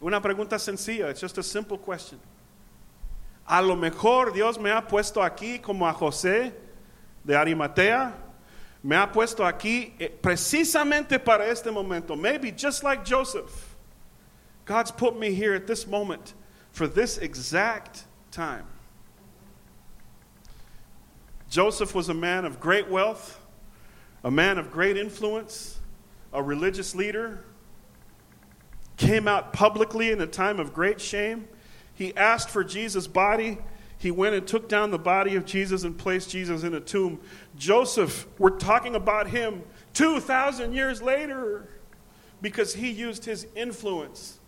Una 0.00 0.20
pregunta 0.20 0.54
sencilla. 0.54 1.10
It's 1.10 1.20
just 1.20 1.36
a 1.36 1.42
simple 1.42 1.78
question. 1.78 2.20
A 3.48 3.60
lo 3.60 3.74
mejor 3.74 4.30
Dios 4.32 4.56
me 4.56 4.70
ha 4.70 4.82
puesto 4.82 5.20
aquí 5.20 5.60
como 5.60 5.84
a 5.84 5.92
José 5.92 6.52
de 7.26 7.34
Arimatea. 7.34 8.14
Me 8.82 8.96
ha 8.96 9.06
puesto 9.06 9.44
aquí 9.44 9.92
eh, 9.98 10.08
precisamente 10.22 11.22
para 11.22 11.44
este 11.44 11.66
momento. 11.66 12.14
Maybe 12.14 12.52
just 12.52 12.84
like 12.84 13.04
Joseph. 13.04 13.74
God's 14.64 14.90
put 14.90 15.18
me 15.18 15.32
here 15.32 15.54
at 15.54 15.66
this 15.66 15.86
moment 15.86 16.34
for 16.72 16.86
this 16.86 17.18
exact 17.18 18.04
time. 18.30 18.64
Joseph 21.48 21.94
was 21.94 22.08
a 22.08 22.14
man 22.14 22.44
of 22.44 22.60
great 22.60 22.88
wealth, 22.88 23.40
a 24.24 24.30
man 24.30 24.58
of 24.58 24.70
great 24.70 24.96
influence, 24.96 25.78
a 26.32 26.42
religious 26.42 26.94
leader, 26.94 27.44
came 28.96 29.28
out 29.28 29.52
publicly 29.52 30.10
in 30.10 30.20
a 30.20 30.26
time 30.26 30.58
of 30.58 30.74
great 30.74 31.00
shame. 31.00 31.48
He 31.94 32.16
asked 32.16 32.50
for 32.50 32.64
Jesus' 32.64 33.06
body. 33.06 33.58
He 33.98 34.10
went 34.10 34.34
and 34.34 34.46
took 34.46 34.68
down 34.68 34.90
the 34.90 34.98
body 34.98 35.36
of 35.36 35.46
Jesus 35.46 35.84
and 35.84 35.96
placed 35.96 36.30
Jesus 36.30 36.62
in 36.62 36.74
a 36.74 36.80
tomb. 36.80 37.18
Joseph, 37.56 38.26
we're 38.38 38.50
talking 38.50 38.94
about 38.94 39.28
him 39.28 39.62
2,000 39.94 40.74
years 40.74 41.00
later 41.00 41.68
because 42.42 42.74
he 42.74 42.90
used 42.90 43.24
his 43.24 43.46
influence 43.54 44.38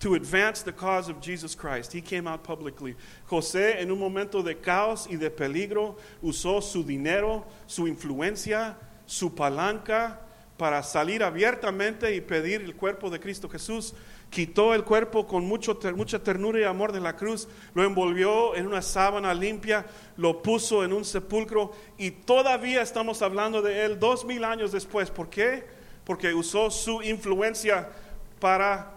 to 0.00 0.14
advance 0.14 0.62
the 0.62 0.72
cause 0.72 1.08
of 1.08 1.20
Jesus 1.20 1.54
Christ. 1.54 1.92
He 1.92 2.00
came 2.00 2.26
out 2.26 2.42
publicly. 2.42 2.96
José, 3.30 3.80
en 3.80 3.90
un 3.90 3.98
momento 3.98 4.42
de 4.42 4.54
caos 4.54 5.06
y 5.08 5.16
de 5.16 5.30
peligro, 5.30 5.96
usó 6.22 6.62
su 6.62 6.82
dinero, 6.82 7.44
su 7.66 7.82
influencia, 7.86 8.74
su 9.06 9.30
palanca 9.30 10.18
para 10.58 10.82
salir 10.82 11.22
abiertamente 11.22 12.14
y 12.14 12.20
pedir 12.20 12.62
el 12.62 12.74
cuerpo 12.74 13.10
de 13.10 13.18
Cristo 13.18 13.48
Jesús. 13.48 13.94
Quitó 14.34 14.74
el 14.74 14.82
cuerpo 14.82 15.28
con 15.28 15.44
mucho, 15.44 15.78
mucha 15.94 16.18
ternura 16.18 16.58
y 16.58 16.64
amor 16.64 16.90
de 16.90 16.98
la 16.98 17.14
cruz, 17.14 17.46
lo 17.72 17.84
envolvió 17.84 18.56
en 18.56 18.66
una 18.66 18.82
sábana 18.82 19.32
limpia, 19.32 19.86
lo 20.16 20.42
puso 20.42 20.82
en 20.82 20.92
un 20.92 21.04
sepulcro 21.04 21.70
y 21.98 22.10
todavía 22.10 22.82
estamos 22.82 23.22
hablando 23.22 23.62
de 23.62 23.84
él 23.84 24.00
dos 24.00 24.24
mil 24.24 24.42
años 24.42 24.72
después. 24.72 25.08
¿Por 25.08 25.30
qué? 25.30 25.64
Porque 26.04 26.34
usó 26.34 26.68
su 26.72 27.00
influencia 27.02 27.88
para 28.40 28.94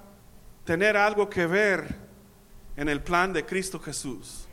tener 0.65 0.97
algo 0.97 1.29
que 1.29 1.45
ver 1.45 1.85
en 2.75 2.89
el 2.89 3.03
plan 3.03 3.31
de 3.31 3.45
Cristo 3.45 3.79
Jesús. 3.79 4.46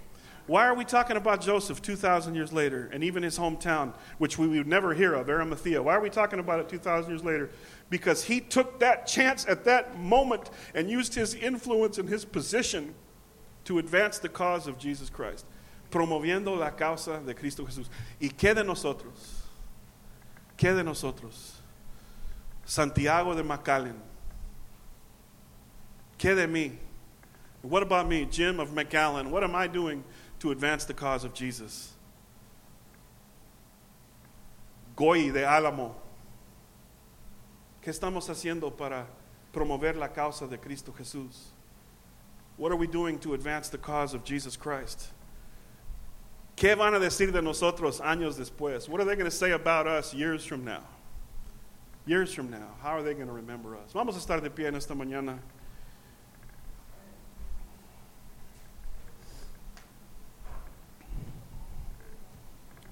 Why 0.46 0.66
are 0.66 0.74
we 0.74 0.85
talking 0.85 1.16
about 1.16 1.40
Joseph 1.40 1.80
2,000 1.80 2.35
years 2.35 2.52
later 2.52 2.90
and 2.92 3.02
even 3.02 3.22
his 3.22 3.38
hometown, 3.38 3.94
which 4.18 4.38
we 4.38 4.46
would 4.46 4.66
never 4.66 4.92
hear 4.92 5.14
of, 5.14 5.28
Arimathea? 5.28 5.83
Why 5.83 5.94
are 5.94 6.00
we 6.00 6.11
talking 6.11 6.38
about 6.38 6.61
it 6.61 6.68
2,000 6.68 7.11
years 7.11 7.24
later? 7.24 7.50
Because 7.88 8.24
he 8.24 8.40
took 8.40 8.78
that 8.80 9.07
chance 9.07 9.46
at 9.46 9.64
that 9.64 9.98
moment 9.98 10.50
and 10.74 10.90
used 10.90 11.14
his 11.14 11.35
influence 11.35 11.96
and 11.96 12.09
his 12.09 12.26
position 12.26 12.94
to 13.64 13.78
advance 13.78 14.18
the 14.18 14.28
cause 14.28 14.66
of 14.66 14.78
Jesus 14.78 15.09
Christ, 15.09 15.46
promoviendo 15.90 16.59
la 16.59 16.70
causa 16.70 17.22
de 17.24 17.33
Cristo 17.33 17.64
Jesús. 17.64 17.88
¿Y 18.20 18.28
qué 18.28 18.54
de 18.54 18.64
nosotros? 18.64 19.40
¿Qué 20.59 20.74
de 20.74 20.83
nosotros? 20.83 21.52
Santiago 22.66 23.35
de 23.35 23.42
McAllen 23.42 23.94
¿Qué 26.18 26.35
de 26.35 26.46
mí? 26.46 26.72
What 27.62 27.83
about 27.83 28.09
me, 28.09 28.26
Jim 28.30 28.61
of 28.61 28.70
McAllen? 28.70 29.30
What 29.30 29.44
am 29.44 29.54
I 29.54 29.66
doing 29.66 30.04
to 30.40 30.51
advance 30.51 30.85
the 30.85 30.94
cause 30.94 31.25
of 31.25 31.35
Jesus? 31.35 31.92
Goy 34.97 35.31
de 35.31 35.40
Álamo. 35.40 35.94
¿Qué 37.83 37.90
estamos 37.90 38.29
haciendo 38.29 38.75
para 38.77 39.07
promover 39.53 39.97
la 39.97 40.09
causa 40.09 40.47
de 40.47 40.57
Cristo 40.59 40.92
Jesús? 40.92 41.53
What 42.57 42.70
are 42.70 42.77
we 42.77 42.87
doing 42.87 43.18
to 43.20 43.35
advance 43.35 43.68
the 43.68 43.79
cause 43.79 44.14
of 44.14 44.25
Jesus 44.25 44.57
Christ? 44.57 45.09
¿Qué 46.57 46.77
van 46.77 46.94
a 46.94 47.01
decir 47.01 47.33
de 47.33 47.42
nosotros 47.42 48.01
años 48.01 48.38
después? 48.38 48.88
What 48.88 49.01
are 49.01 49.05
they 49.05 49.16
going 49.16 49.25
to 49.25 49.37
say 49.37 49.51
about 49.51 49.87
us 49.87 50.14
years 50.14 50.44
from 50.44 50.64
now? 50.64 50.85
Years 52.07 52.33
from 52.33 52.51
now, 52.51 52.68
how 52.83 52.90
are 52.90 53.03
they 53.03 53.14
going 53.14 53.27
to 53.27 53.33
remember 53.33 53.77
us? 53.77 53.92
Vamos 53.92 54.14
a 54.16 54.20
estar 54.20 54.42
de 54.42 54.51
pie 54.51 54.66
en 54.66 54.75
esta 54.75 54.94
mañana. 54.94 55.38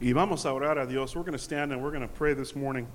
Y 0.02 0.12
vamos 0.12 0.44
a 0.46 0.52
orar 0.52 0.80
a 0.80 0.84
Dios. 0.84 1.14
We're 1.14 1.22
going 1.22 1.38
to 1.38 1.38
stand 1.38 1.70
and 1.70 1.80
we're 1.80 1.92
going 1.92 2.02
to 2.02 2.08
pray 2.08 2.34
this 2.34 2.56
morning. 2.56 2.88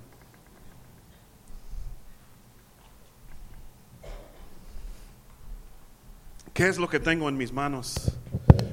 ¿Qué 6.52 6.68
es 6.68 6.78
lo 6.78 6.86
que 6.86 6.98
tengo 6.98 7.26
en 7.26 7.38
mis 7.38 7.50
manos? 7.50 8.10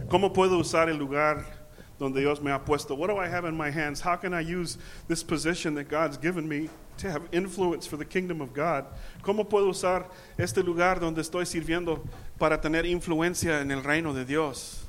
¿Cómo 0.10 0.34
puedo 0.34 0.60
usar 0.60 0.90
el 0.90 0.98
lugar 0.98 1.46
donde 1.98 2.20
Dios 2.20 2.42
me 2.42 2.52
ha 2.52 2.60
puesto? 2.60 2.98
What 2.98 3.08
do 3.08 3.16
I 3.16 3.30
have 3.30 3.46
in 3.46 3.56
my 3.56 3.72
hands? 3.72 4.02
How 4.02 4.18
can 4.18 4.34
I 4.34 4.42
use 4.42 4.78
this 5.08 5.24
position 5.24 5.74
that 5.76 5.88
God's 5.88 6.18
given 6.18 6.46
me 6.46 6.70
to 6.98 7.10
have 7.10 7.22
influence 7.32 7.88
for 7.88 7.96
the 7.96 8.04
kingdom 8.04 8.42
of 8.42 8.54
God? 8.54 8.84
¿Cómo 9.24 9.48
puedo 9.48 9.70
usar 9.70 10.08
este 10.38 10.58
lugar 10.58 11.00
donde 11.00 11.22
estoy 11.22 11.46
sirviendo 11.46 12.06
para 12.38 12.60
tener 12.60 12.86
influencia 12.86 13.62
en 13.62 13.72
el 13.72 13.82
reino 13.82 14.12
de 14.12 14.26
Dios? 14.26 14.85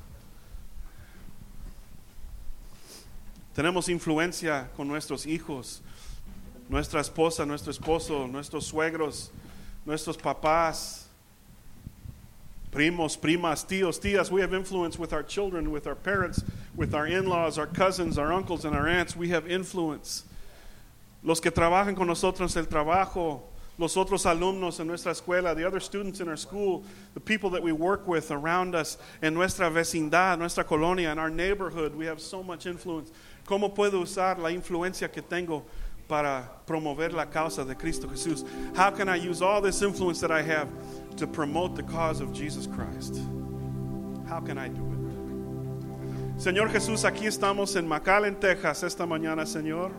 Tenemos 3.57 3.89
influencia 3.89 4.69
con 4.77 4.87
nuestros 4.87 5.25
hijos, 5.25 5.81
nuestra 6.69 7.01
esposa, 7.01 7.43
nuestro 7.43 7.71
esposo, 7.71 8.27
nuestros 8.27 8.67
suegros, 8.67 9.31
nuestros 9.83 10.15
papás, 10.15 11.07
primos, 12.71 13.17
primas, 13.17 13.65
tíos, 13.65 13.99
tías. 13.99 14.29
We 14.29 14.41
have 14.41 14.53
influence 14.53 14.99
with 14.99 15.11
our 15.11 15.23
children, 15.23 15.71
with 15.71 15.87
our 15.87 15.95
parents, 15.95 16.43
with 16.75 16.93
our 16.93 17.07
in 17.07 17.25
laws, 17.25 17.57
our 17.57 17.65
cousins, 17.65 18.19
our 18.19 18.31
uncles, 18.31 18.63
and 18.63 18.75
our 18.75 18.87
aunts. 18.87 19.15
We 19.15 19.29
have 19.29 19.49
influence. 19.49 20.23
Los 21.23 21.39
que 21.39 21.49
trabajan 21.49 21.95
con 21.95 22.05
nosotros 22.05 22.55
el 22.57 22.67
trabajo, 22.67 23.41
los 23.79 23.95
otros 23.95 24.27
alumnos 24.27 24.79
en 24.79 24.85
nuestra 24.85 25.11
escuela, 25.11 25.55
the 25.55 25.65
other 25.65 25.79
students 25.79 26.19
in 26.19 26.27
our 26.27 26.37
school, 26.37 26.83
the 27.15 27.19
people 27.19 27.49
that 27.49 27.63
we 27.63 27.71
work 27.71 28.07
with 28.07 28.29
around 28.29 28.75
us, 28.75 28.99
en 29.23 29.33
nuestra 29.33 29.71
vecindad, 29.71 30.37
nuestra 30.37 30.63
colonia, 30.63 31.11
in 31.11 31.17
our 31.17 31.31
neighborhood. 31.31 31.95
We 31.95 32.05
have 32.05 32.21
so 32.21 32.43
much 32.43 32.67
influence. 32.67 33.11
¿Cómo 33.47 33.73
puedo 33.73 34.01
usar 34.01 34.37
la 34.39 34.51
influencia 34.51 35.09
que 35.09 35.21
tengo 35.21 35.63
para 36.07 36.61
promover 36.65 37.13
la 37.13 37.29
causa 37.29 37.63
de 37.63 37.75
Cristo 37.75 38.07
Jesús? 38.09 38.43
How 38.75 38.91
can 38.91 39.07
I 39.07 39.15
use 39.15 39.41
all 39.41 39.61
this 39.61 39.81
influence 39.81 40.19
that 40.19 40.31
I 40.31 40.41
have 40.41 40.67
to 41.15 41.25
promote 41.25 41.75
the 41.75 41.83
cause 41.83 42.21
of 42.21 42.33
Jesus 42.33 42.67
Christ? 42.67 43.21
How 44.27 44.41
can 44.41 44.57
I 44.57 44.67
do 44.67 44.83
it? 44.83 44.97
Señor 46.37 46.69
Jesús, 46.69 47.05
aquí 47.05 47.25
estamos 47.25 47.75
en 47.77 47.87
McAllen, 47.87 48.35
Texas, 48.35 48.83
esta 48.83 49.05
mañana, 49.07 49.45
Señor. 49.45 49.91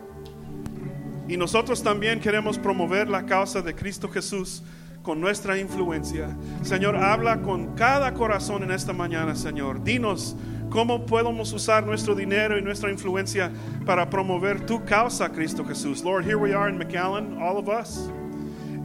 Y 1.27 1.35
nosotros 1.35 1.81
también 1.81 2.19
queremos 2.19 2.57
promover 2.57 3.09
la 3.09 3.25
causa 3.25 3.61
de 3.61 3.73
Cristo 3.73 4.07
Jesús 4.07 4.61
con 5.01 5.19
nuestra 5.19 5.57
influencia. 5.57 6.37
Señor, 6.61 6.95
habla 6.95 7.41
con 7.41 7.75
cada 7.75 8.13
corazón 8.13 8.63
en 8.63 8.71
esta 8.71 8.93
mañana, 8.93 9.35
Señor. 9.35 9.83
Dinos 9.83 10.35
cómo 10.69 11.05
podemos 11.05 11.53
usar 11.53 11.85
nuestro 11.85 12.15
dinero 12.15 12.57
y 12.57 12.61
nuestra 12.61 12.89
influencia 12.91 13.51
para 13.85 14.09
promover 14.09 14.65
tu 14.65 14.79
causa, 14.85 15.29
Cristo 15.29 15.63
Jesús. 15.63 16.03
Lord, 16.03 16.25
here 16.25 16.37
we 16.37 16.53
are 16.53 16.69
in 16.69 16.77
McAllen, 16.77 17.39
all 17.39 17.57
of 17.57 17.69
us. 17.69 18.07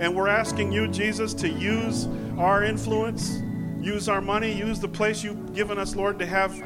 And 0.01 0.14
we're 0.14 0.28
asking 0.28 0.72
you, 0.72 0.89
Jesus, 0.89 1.35
to 1.35 1.49
use 1.49 2.09
our 2.39 2.64
influence, 2.64 3.41
use 3.80 4.09
our 4.09 4.20
money, 4.20 4.53
use 4.53 4.80
the 4.80 4.89
place 4.89 5.22
you've 5.22 5.55
given 5.55 5.78
us, 5.78 5.95
Lord, 5.95 6.18
to 6.18 6.26
have 6.26 6.61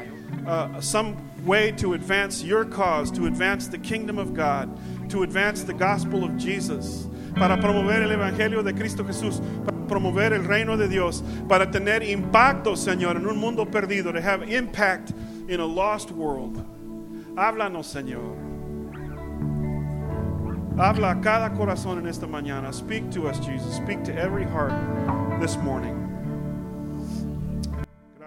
uh, 0.47 0.81
some 0.81 1.17
way 1.45 1.71
to 1.73 1.93
advance 1.93 2.43
your 2.43 2.65
cause, 2.65 3.11
to 3.11 3.27
advance 3.27 3.67
the 3.67 3.77
kingdom 3.77 4.17
of 4.17 4.33
God, 4.33 4.69
to 5.09 5.23
advance 5.23 5.63
the 5.63 5.73
gospel 5.73 6.23
of 6.23 6.37
Jesus, 6.37 7.07
para 7.37 7.59
promover 7.59 8.01
el 8.01 8.11
evangelio 8.11 8.63
de 8.63 8.73
Cristo 8.73 9.05
Jesús, 9.05 9.41
para 9.65 9.77
promover 9.87 10.33
el 10.33 10.45
reino 10.45 10.77
de 10.77 10.87
Dios, 10.87 11.23
para 11.47 11.69
tener 11.69 12.03
impacto, 12.03 12.75
Señor, 12.75 13.17
en 13.17 13.27
un 13.27 13.37
mundo 13.37 13.65
perdido, 13.65 14.11
to 14.13 14.21
have 14.21 14.43
impact 14.43 15.11
in 15.47 15.59
a 15.59 15.65
lost 15.65 16.11
world. 16.11 16.63
Háblanos, 17.35 17.85
Señor. 17.87 18.35
Habla 20.77 21.11
a 21.11 21.21
cada 21.21 21.53
corazón 21.53 21.99
en 21.99 22.07
esta 22.07 22.25
mañana. 22.25 22.73
Speak 22.73 23.11
to 23.11 23.27
us, 23.27 23.39
Jesus. 23.39 23.75
Speak 23.75 24.03
to 24.05 24.13
every 24.13 24.45
heart 24.45 24.73
this 25.41 25.57
morning. 25.57 26.08